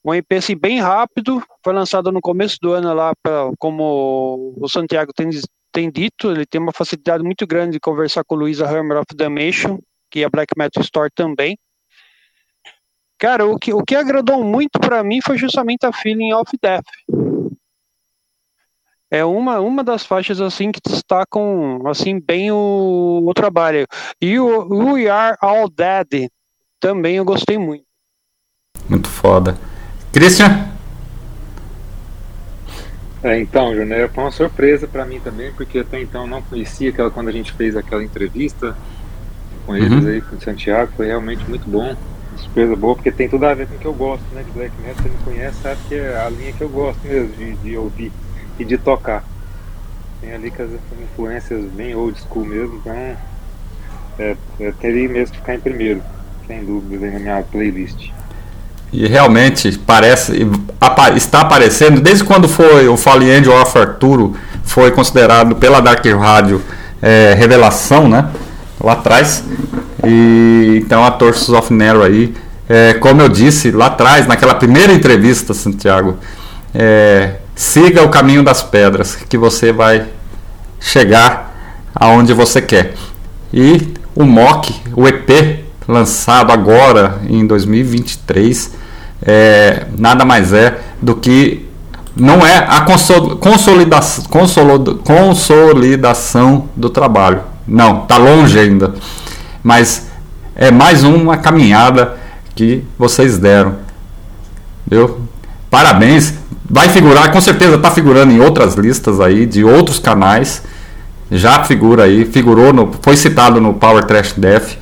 [0.04, 4.70] Um EP assim, bem rápido, foi lançado no começo do ano lá, pra, como o
[4.70, 5.30] Santiago tem,
[5.74, 9.14] tem dito, ele tem uma facilidade muito grande de conversar com o Luisa Hammer of
[9.14, 9.78] Damnation,
[10.10, 11.58] que é a Black Metal Store também.
[13.20, 16.86] Cara, o que, o que agradou muito para mim foi justamente a Feeling of Death
[19.12, 23.88] é uma, uma das faixas assim que destacam assim bem o, o trabalho.
[24.22, 26.30] E o We Are All Dead
[26.80, 27.86] também eu gostei muito.
[28.88, 29.58] Muito foda.
[30.14, 30.70] Christian?
[33.22, 37.12] É, então, Júnior, foi uma surpresa para mim também, porque até então não conhecia aquela
[37.12, 38.78] quando a gente fez aquela entrevista
[39.66, 40.10] com eles uhum.
[40.10, 41.96] aí, com o Santiago, foi realmente muito bom.
[42.40, 44.44] Surpresa boa, porque tem tudo a ver com o que eu gosto, né?
[44.44, 47.36] De Black Metal, você me conhece, sabe que é a linha que eu gosto mesmo
[47.36, 48.12] de, de ouvir
[48.58, 49.24] e de tocar.
[50.22, 50.70] Tem ali que as
[51.02, 53.16] influências bem old school mesmo, então é,
[54.20, 56.02] é, teria mesmo que ficar em primeiro,
[56.48, 58.12] sem dúvida, na minha playlist.
[58.92, 60.34] E realmente parece
[61.16, 66.62] está aparecendo desde quando foi o Fallen Angel of Arturo foi considerado pela Dark Radio
[67.02, 68.30] é, revelação, né?
[68.80, 69.44] Lá atrás.
[70.06, 72.34] E então a Torsos of Nero aí,
[72.68, 76.18] é, como eu disse lá atrás naquela primeira entrevista, Santiago,
[76.74, 80.06] é, siga o caminho das pedras, que você vai
[80.80, 81.54] chegar
[81.94, 82.94] aonde você quer.
[83.52, 88.72] E o MOC, o EP, lançado agora em 2023,
[89.24, 91.68] é, nada mais é do que
[92.16, 92.82] não é a
[93.40, 94.26] consolidação,
[95.04, 97.42] consolidação do trabalho.
[97.70, 98.94] Não, está longe ainda.
[99.64, 100.08] Mas
[100.56, 102.18] é mais uma caminhada
[102.56, 103.76] que vocês deram.
[104.90, 105.22] Viu?
[105.70, 106.34] Parabéns.
[106.72, 110.64] Vai figurar, com certeza está figurando em outras listas aí, de outros canais.
[111.32, 114.78] Já figura aí, figurou, no, foi citado no Power Trash Death.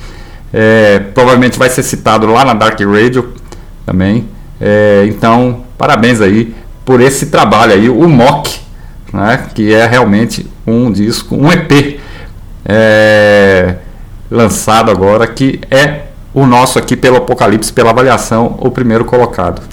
[0.52, 3.34] É, provavelmente vai ser citado lá na Dark Radio
[3.84, 4.28] também.
[4.60, 8.58] É, então, parabéns aí por esse trabalho aí, o Mock,
[9.12, 12.00] né, que é realmente um disco, um EP
[12.68, 13.78] é,
[14.30, 19.66] lançado agora, que é o nosso aqui pelo Apocalipse, pela avaliação, o primeiro colocado.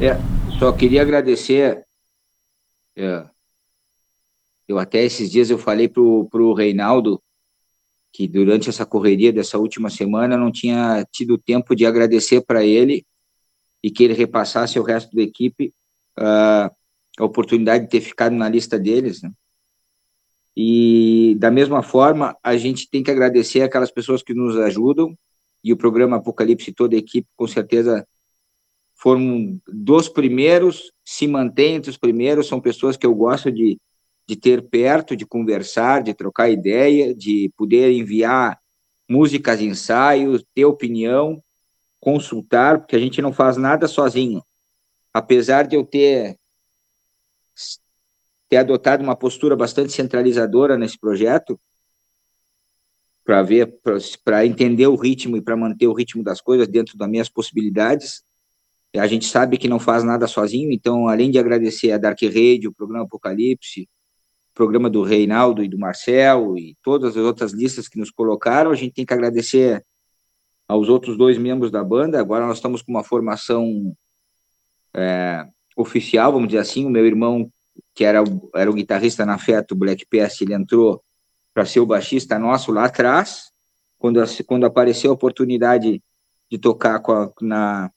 [0.00, 0.18] É,
[0.58, 1.84] Só queria agradecer.
[2.96, 3.24] É,
[4.66, 7.22] eu até esses dias eu falei pro, pro Reinaldo
[8.12, 13.06] que durante essa correria dessa última semana não tinha tido tempo de agradecer para ele
[13.82, 15.72] e que ele repassasse ao resto da equipe
[16.18, 16.70] uh,
[17.18, 19.22] a oportunidade de ter ficado na lista deles.
[19.22, 19.32] Né?
[20.56, 25.16] E da mesma forma, a gente tem que agradecer aquelas pessoas que nos ajudam
[25.64, 28.06] e o programa Apocalipse e toda a equipe com certeza
[28.94, 33.76] foram dos primeiros, se mantém entre os primeiros, são pessoas que eu gosto de,
[34.28, 38.60] de ter perto, de conversar, de trocar ideia, de poder enviar
[39.08, 41.42] músicas, ensaios, ter opinião,
[41.98, 44.42] consultar, porque a gente não faz nada sozinho.
[45.12, 46.38] Apesar de eu ter
[48.52, 51.58] ter adotado uma postura bastante centralizadora nesse projeto,
[53.24, 53.80] para ver,
[54.22, 58.22] para entender o ritmo e para manter o ritmo das coisas dentro das minhas possibilidades.
[58.94, 62.68] A gente sabe que não faz nada sozinho, então, além de agradecer a Dark Radio,
[62.68, 63.88] o programa Apocalipse,
[64.50, 68.70] o programa do Reinaldo e do Marcel e todas as outras listas que nos colocaram,
[68.70, 69.82] a gente tem que agradecer
[70.68, 72.20] aos outros dois membros da banda.
[72.20, 73.96] Agora nós estamos com uma formação
[74.92, 76.84] é, oficial, vamos dizer assim.
[76.84, 77.50] O meu irmão,
[77.94, 78.22] que era,
[78.54, 81.02] era o guitarrista na Feto, Black Pest, ele entrou
[81.52, 83.50] para ser o baixista nosso lá atrás.
[83.98, 86.02] Quando, quando apareceu a oportunidade
[86.50, 87.90] de tocar a, na,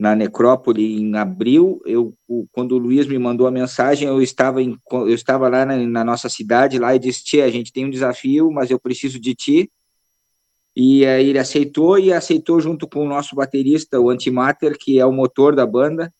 [0.00, 1.82] na necrópole em abril.
[1.84, 2.14] Eu,
[2.50, 6.04] quando o Luiz me mandou a mensagem, eu estava em, eu estava lá na, na
[6.04, 9.34] nossa cidade lá e disse: "Tia, a gente tem um desafio, mas eu preciso de
[9.34, 9.70] ti".
[10.74, 15.04] E aí ele aceitou e aceitou junto com o nosso baterista, o Antimatter, que é
[15.04, 16.12] o motor da banda,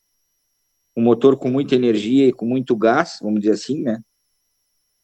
[1.01, 4.01] um motor com muita energia e com muito gás, vamos dizer assim, né?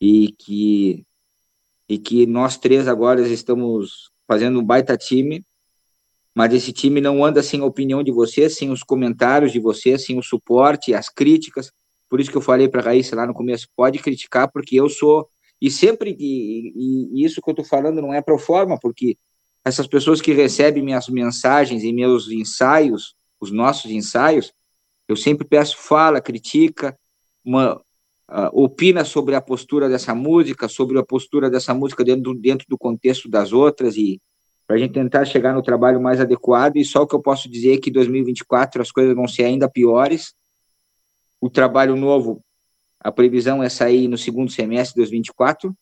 [0.00, 1.04] E que
[1.88, 5.44] e que nós três agora estamos fazendo um baita time
[6.36, 10.04] mas esse time não anda sem a opinião de vocês, sem os comentários de vocês,
[10.04, 11.72] sem o suporte, as críticas.
[12.10, 14.86] Por isso que eu falei para a Raíssa lá no começo, pode criticar, porque eu
[14.90, 15.30] sou.
[15.58, 19.16] E sempre, e, e isso que eu estou falando não é pro forma, porque
[19.64, 24.52] essas pessoas que recebem minhas mensagens e meus ensaios, os nossos ensaios,
[25.08, 26.98] eu sempre peço, fala, critica,
[27.44, 27.80] uma,
[28.30, 32.76] uh, opina sobre a postura dessa música, sobre a postura dessa música dentro, dentro do
[32.76, 34.20] contexto das outras, e
[34.66, 36.76] para a gente tentar chegar no trabalho mais adequado.
[36.76, 39.70] E só o que eu posso dizer é que 2024 as coisas vão ser ainda
[39.70, 40.34] piores.
[41.40, 42.42] O trabalho novo,
[42.98, 45.76] a previsão é sair no segundo semestre de 2024,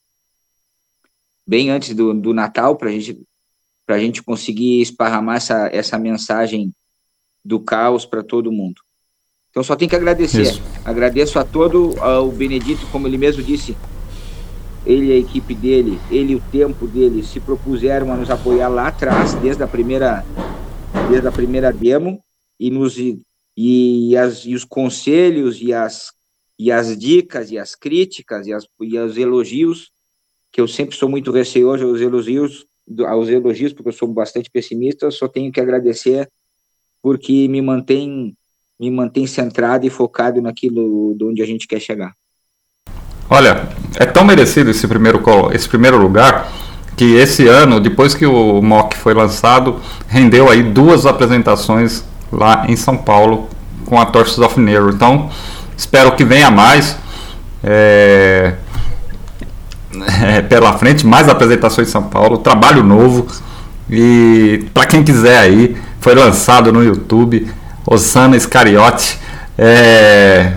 [1.46, 3.24] bem antes do, do Natal, para gente,
[3.88, 6.74] a gente conseguir esparramar essa, essa mensagem
[7.42, 8.82] do caos para todo mundo.
[9.54, 10.42] Então só tem que agradecer.
[10.42, 10.60] Isso.
[10.84, 13.76] Agradeço a todo o Benedito, como ele mesmo disse,
[14.84, 18.68] ele e a equipe dele, ele e o tempo dele se propuseram a nos apoiar
[18.68, 20.24] lá atrás, desde a primeira,
[21.08, 22.20] desde a primeira demo,
[22.58, 23.20] e, nos, e,
[23.56, 26.12] e, as, e os conselhos e as,
[26.58, 29.92] e as dicas e as críticas e, as, e os elogios,
[30.50, 32.66] que eu sempre sou muito receoso aos elogios,
[33.06, 36.28] aos elogios, porque eu sou bastante pessimista, só tenho que agradecer
[37.00, 38.36] porque me mantém,
[38.90, 42.12] me mantém centrado e focado naquilo de onde a gente quer chegar.
[43.28, 45.22] Olha, é tão merecido esse primeiro,
[45.52, 46.52] esse primeiro lugar
[46.96, 52.76] que esse ano, depois que o MOC foi lançado, rendeu aí duas apresentações lá em
[52.76, 53.48] São Paulo
[53.86, 54.90] com a Torches of Nero.
[54.90, 55.30] Então,
[55.76, 56.96] espero que venha mais.
[57.62, 58.54] É,
[60.22, 63.26] é, pela frente, mais apresentações em São Paulo, trabalho novo.
[63.90, 67.50] E para quem quiser aí, foi lançado no YouTube,
[67.86, 69.18] Osana Iscariote.
[69.58, 70.56] É,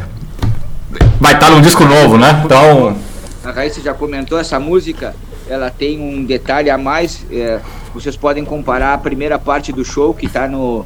[1.19, 2.41] vai estar num disco novo, né?
[2.45, 2.97] Então.
[3.43, 5.15] A Raíssa já comentou essa música,
[5.47, 7.25] ela tem um detalhe a mais.
[7.31, 7.59] É,
[7.93, 10.85] vocês podem comparar a primeira parte do show que está no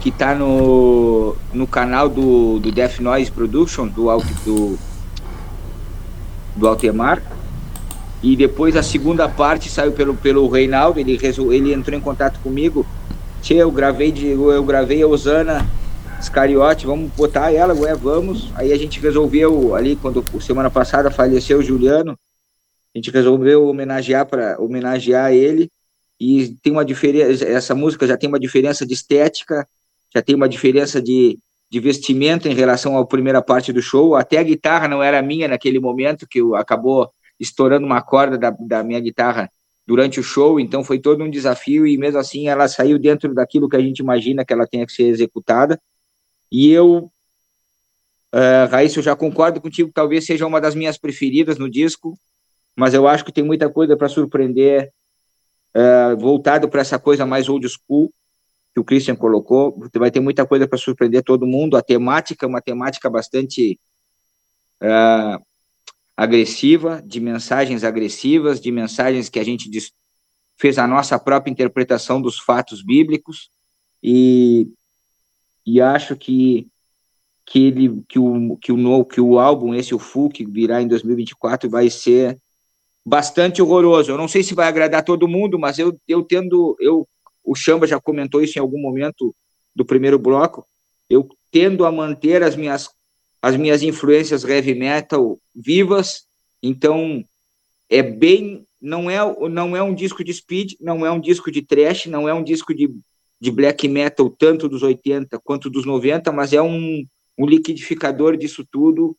[0.00, 4.06] que tá no, no canal do, do Death Noise Production, do,
[4.44, 4.78] do,
[6.54, 7.20] do Altemar.
[8.22, 11.18] E depois a segunda parte saiu pelo, pelo Reinaldo, ele,
[11.50, 12.86] ele entrou em contato comigo.
[13.48, 15.66] Tchê, eu gravei, de, eu gravei a Osana
[16.20, 18.52] Iscariote, vamos botar ela, ué, vamos.
[18.54, 22.12] Aí a gente resolveu ali, quando semana passada faleceu o Juliano,
[22.94, 25.70] a gente resolveu homenagear para homenagear ele
[26.20, 29.66] e tem uma diferença, essa música já tem uma diferença de estética,
[30.14, 31.38] já tem uma diferença de,
[31.70, 35.48] de vestimento em relação à primeira parte do show, até a guitarra não era minha
[35.48, 37.10] naquele momento, que acabou
[37.40, 39.50] estourando uma corda da, da minha guitarra
[39.88, 43.70] durante o show, então foi todo um desafio e mesmo assim ela saiu dentro daquilo
[43.70, 45.80] que a gente imagina que ela tenha que ser executada.
[46.52, 47.10] E eu,
[48.34, 52.18] uh, Raíssa, eu já concordo contigo, talvez seja uma das minhas preferidas no disco,
[52.76, 54.92] mas eu acho que tem muita coisa para surpreender,
[55.74, 58.12] uh, voltado para essa coisa mais old school,
[58.74, 59.74] que o Christian colocou.
[59.94, 61.78] Vai ter muita coisa para surpreender todo mundo.
[61.78, 63.80] A temática é uma temática bastante
[64.82, 65.42] uh,
[66.18, 69.92] agressiva, de mensagens agressivas, de mensagens que a gente diz,
[70.56, 73.50] fez a nossa própria interpretação dos fatos bíblicos
[74.02, 74.66] e,
[75.64, 76.66] e acho que
[77.46, 80.88] que ele que o que o que o álbum esse o Full que virá em
[80.88, 82.36] 2024 vai ser
[83.06, 84.10] bastante horroroso.
[84.10, 87.08] Eu não sei se vai agradar todo mundo, mas eu eu tendo eu
[87.44, 89.32] o Chamba já comentou isso em algum momento
[89.74, 90.66] do primeiro bloco.
[91.08, 92.90] Eu tendo a manter as minhas
[93.40, 96.26] as minhas influências heavy metal vivas,
[96.62, 97.24] então
[97.88, 101.62] é bem não é não é um disco de speed, não é um disco de
[101.62, 102.92] thrash, não é um disco de,
[103.40, 107.04] de black metal tanto dos 80 quanto dos 90, mas é um,
[107.36, 109.16] um liquidificador disso tudo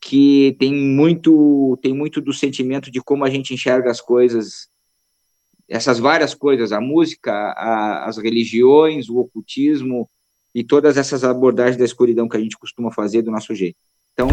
[0.00, 4.68] que tem muito tem muito do sentimento de como a gente enxerga as coisas
[5.68, 10.08] essas várias coisas a música a, as religiões o ocultismo
[10.54, 13.76] e todas essas abordagens da escuridão que a gente costuma fazer do nosso jeito
[14.14, 14.28] então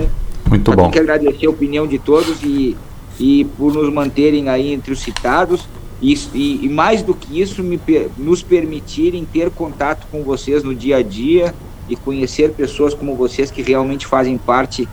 [0.49, 2.75] muito bom que agradecer a opinião de todos e,
[3.19, 5.67] e por nos manterem aí entre os citados
[6.01, 7.79] e, e, e mais do que isso me,
[8.17, 11.53] nos permitirem ter contato com vocês no dia a dia
[11.89, 14.87] e conhecer pessoas como vocês que realmente fazem parte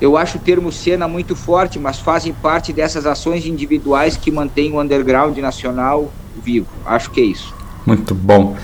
[0.00, 4.72] eu acho o termo cena muito forte, mas fazem parte dessas ações individuais que mantêm
[4.72, 6.12] o underground nacional
[6.42, 6.66] vivo.
[6.84, 7.54] Acho que é isso.
[7.86, 8.56] Muito bom.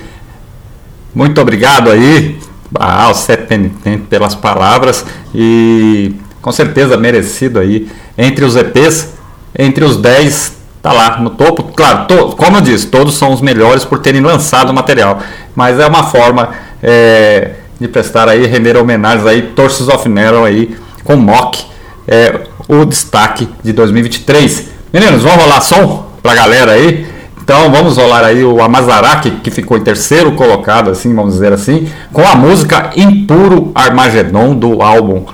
[1.15, 2.39] Muito obrigado aí
[2.78, 5.05] ao Sete Penitente pelas palavras
[5.35, 7.89] e com certeza merecido aí.
[8.16, 9.15] Entre os EPs,
[9.59, 11.65] entre os 10, tá lá no topo.
[11.74, 15.20] Claro, to, como eu disse, todos são os melhores por terem lançado o material,
[15.55, 16.51] mas é uma forma
[16.82, 21.65] é, de prestar aí, render homenagens aí, Torsos of Nero aí com Mock,
[22.07, 24.69] é, o destaque de 2023.
[24.93, 27.07] Meninos, vamos rolar som pra galera aí?
[27.42, 31.88] Então vamos rolar aí o Amazaraki, que ficou em terceiro colocado, assim, vamos dizer assim,
[32.12, 35.24] com a música Impuro Armagedon, do álbum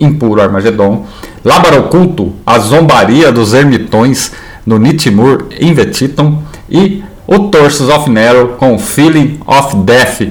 [0.00, 1.06] Impuro Armagedon.
[1.44, 4.32] Labaroculto, a zombaria dos ermitões,
[4.64, 6.42] no Nitmur Invetiton.
[6.68, 10.30] E o Torsos of Nero com Feeling of Death.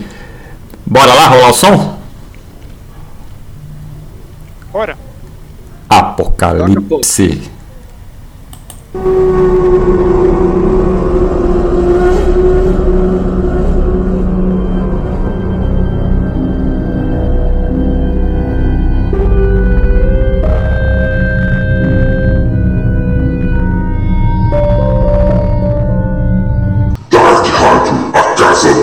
[0.85, 1.97] Bora lá rolar o som?
[4.71, 4.97] Bora.
[5.89, 7.51] Apocalipse.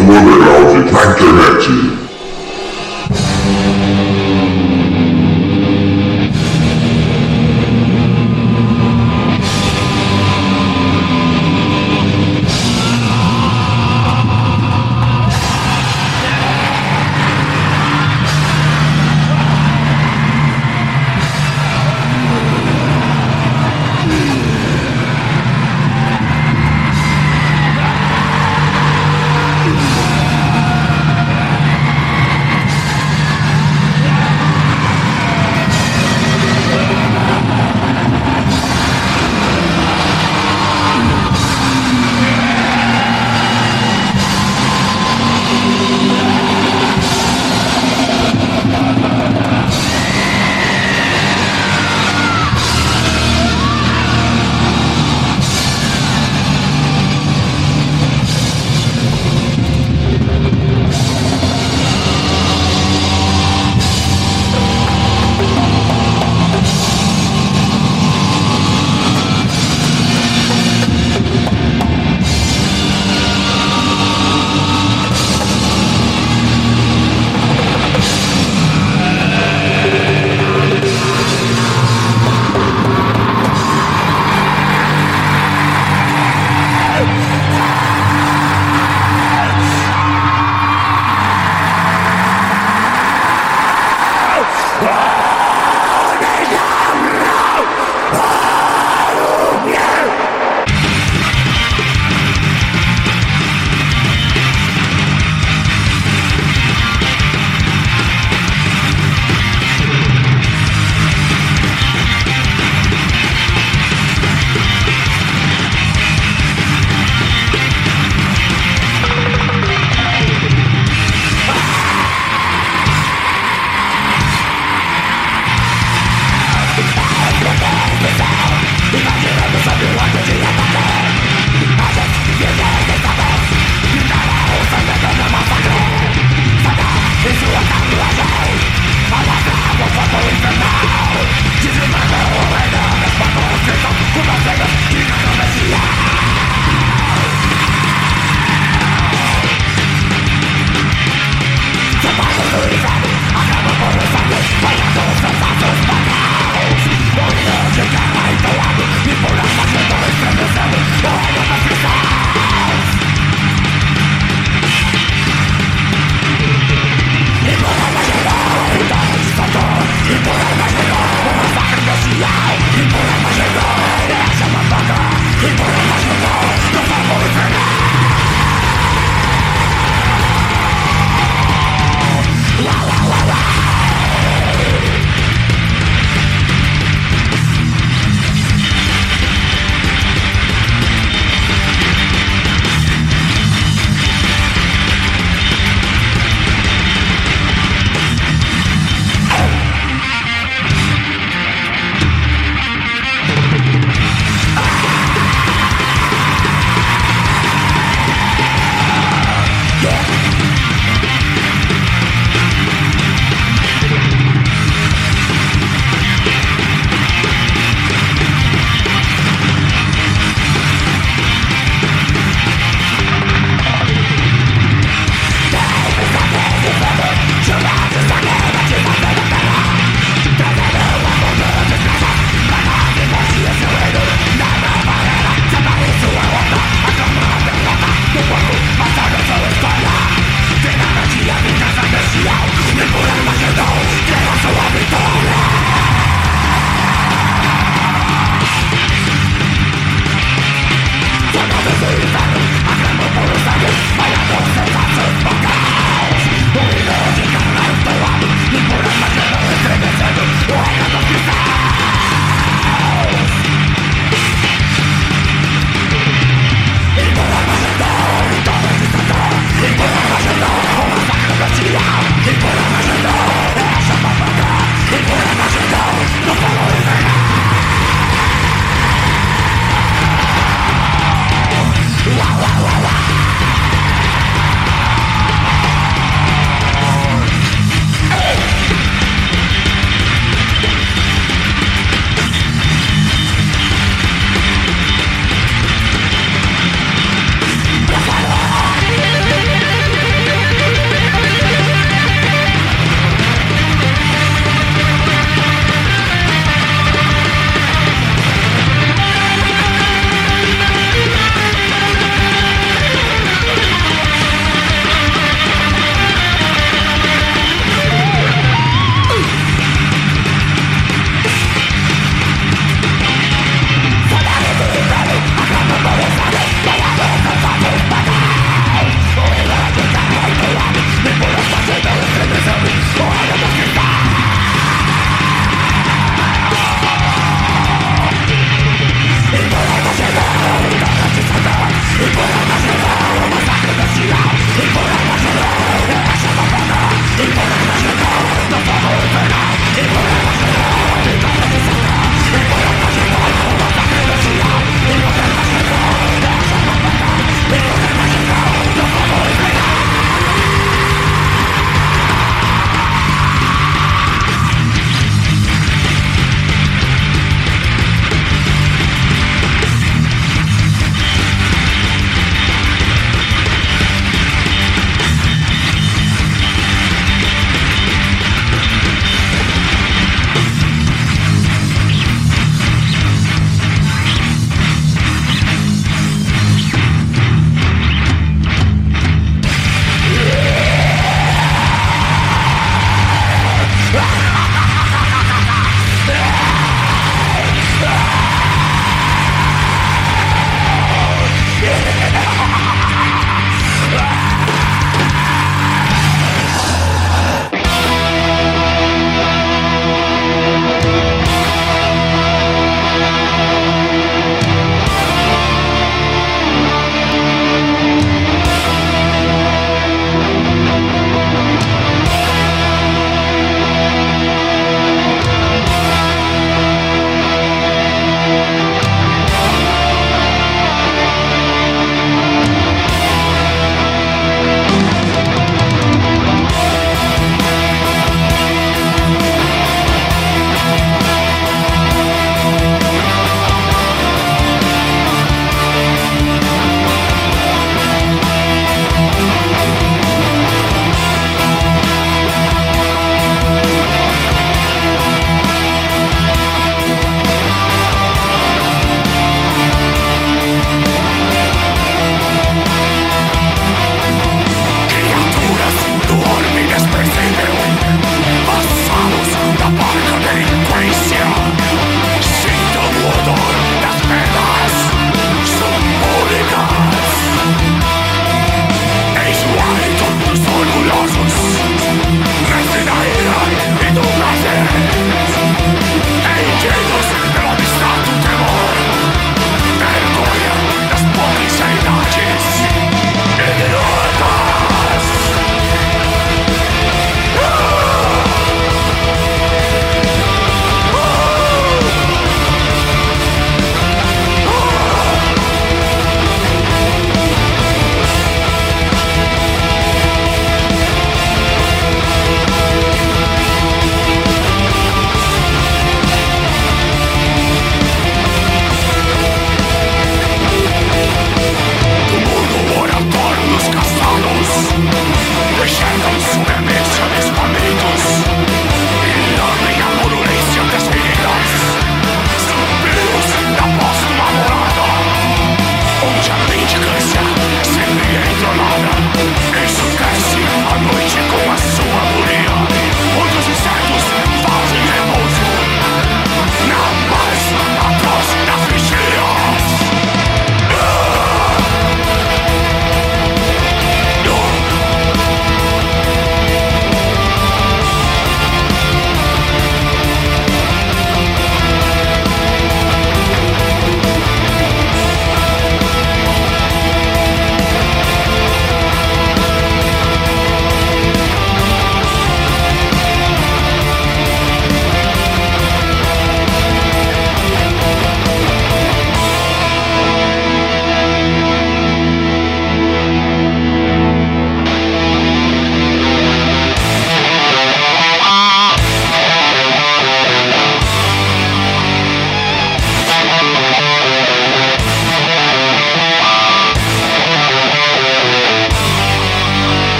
[0.00, 2.03] moderado na internet.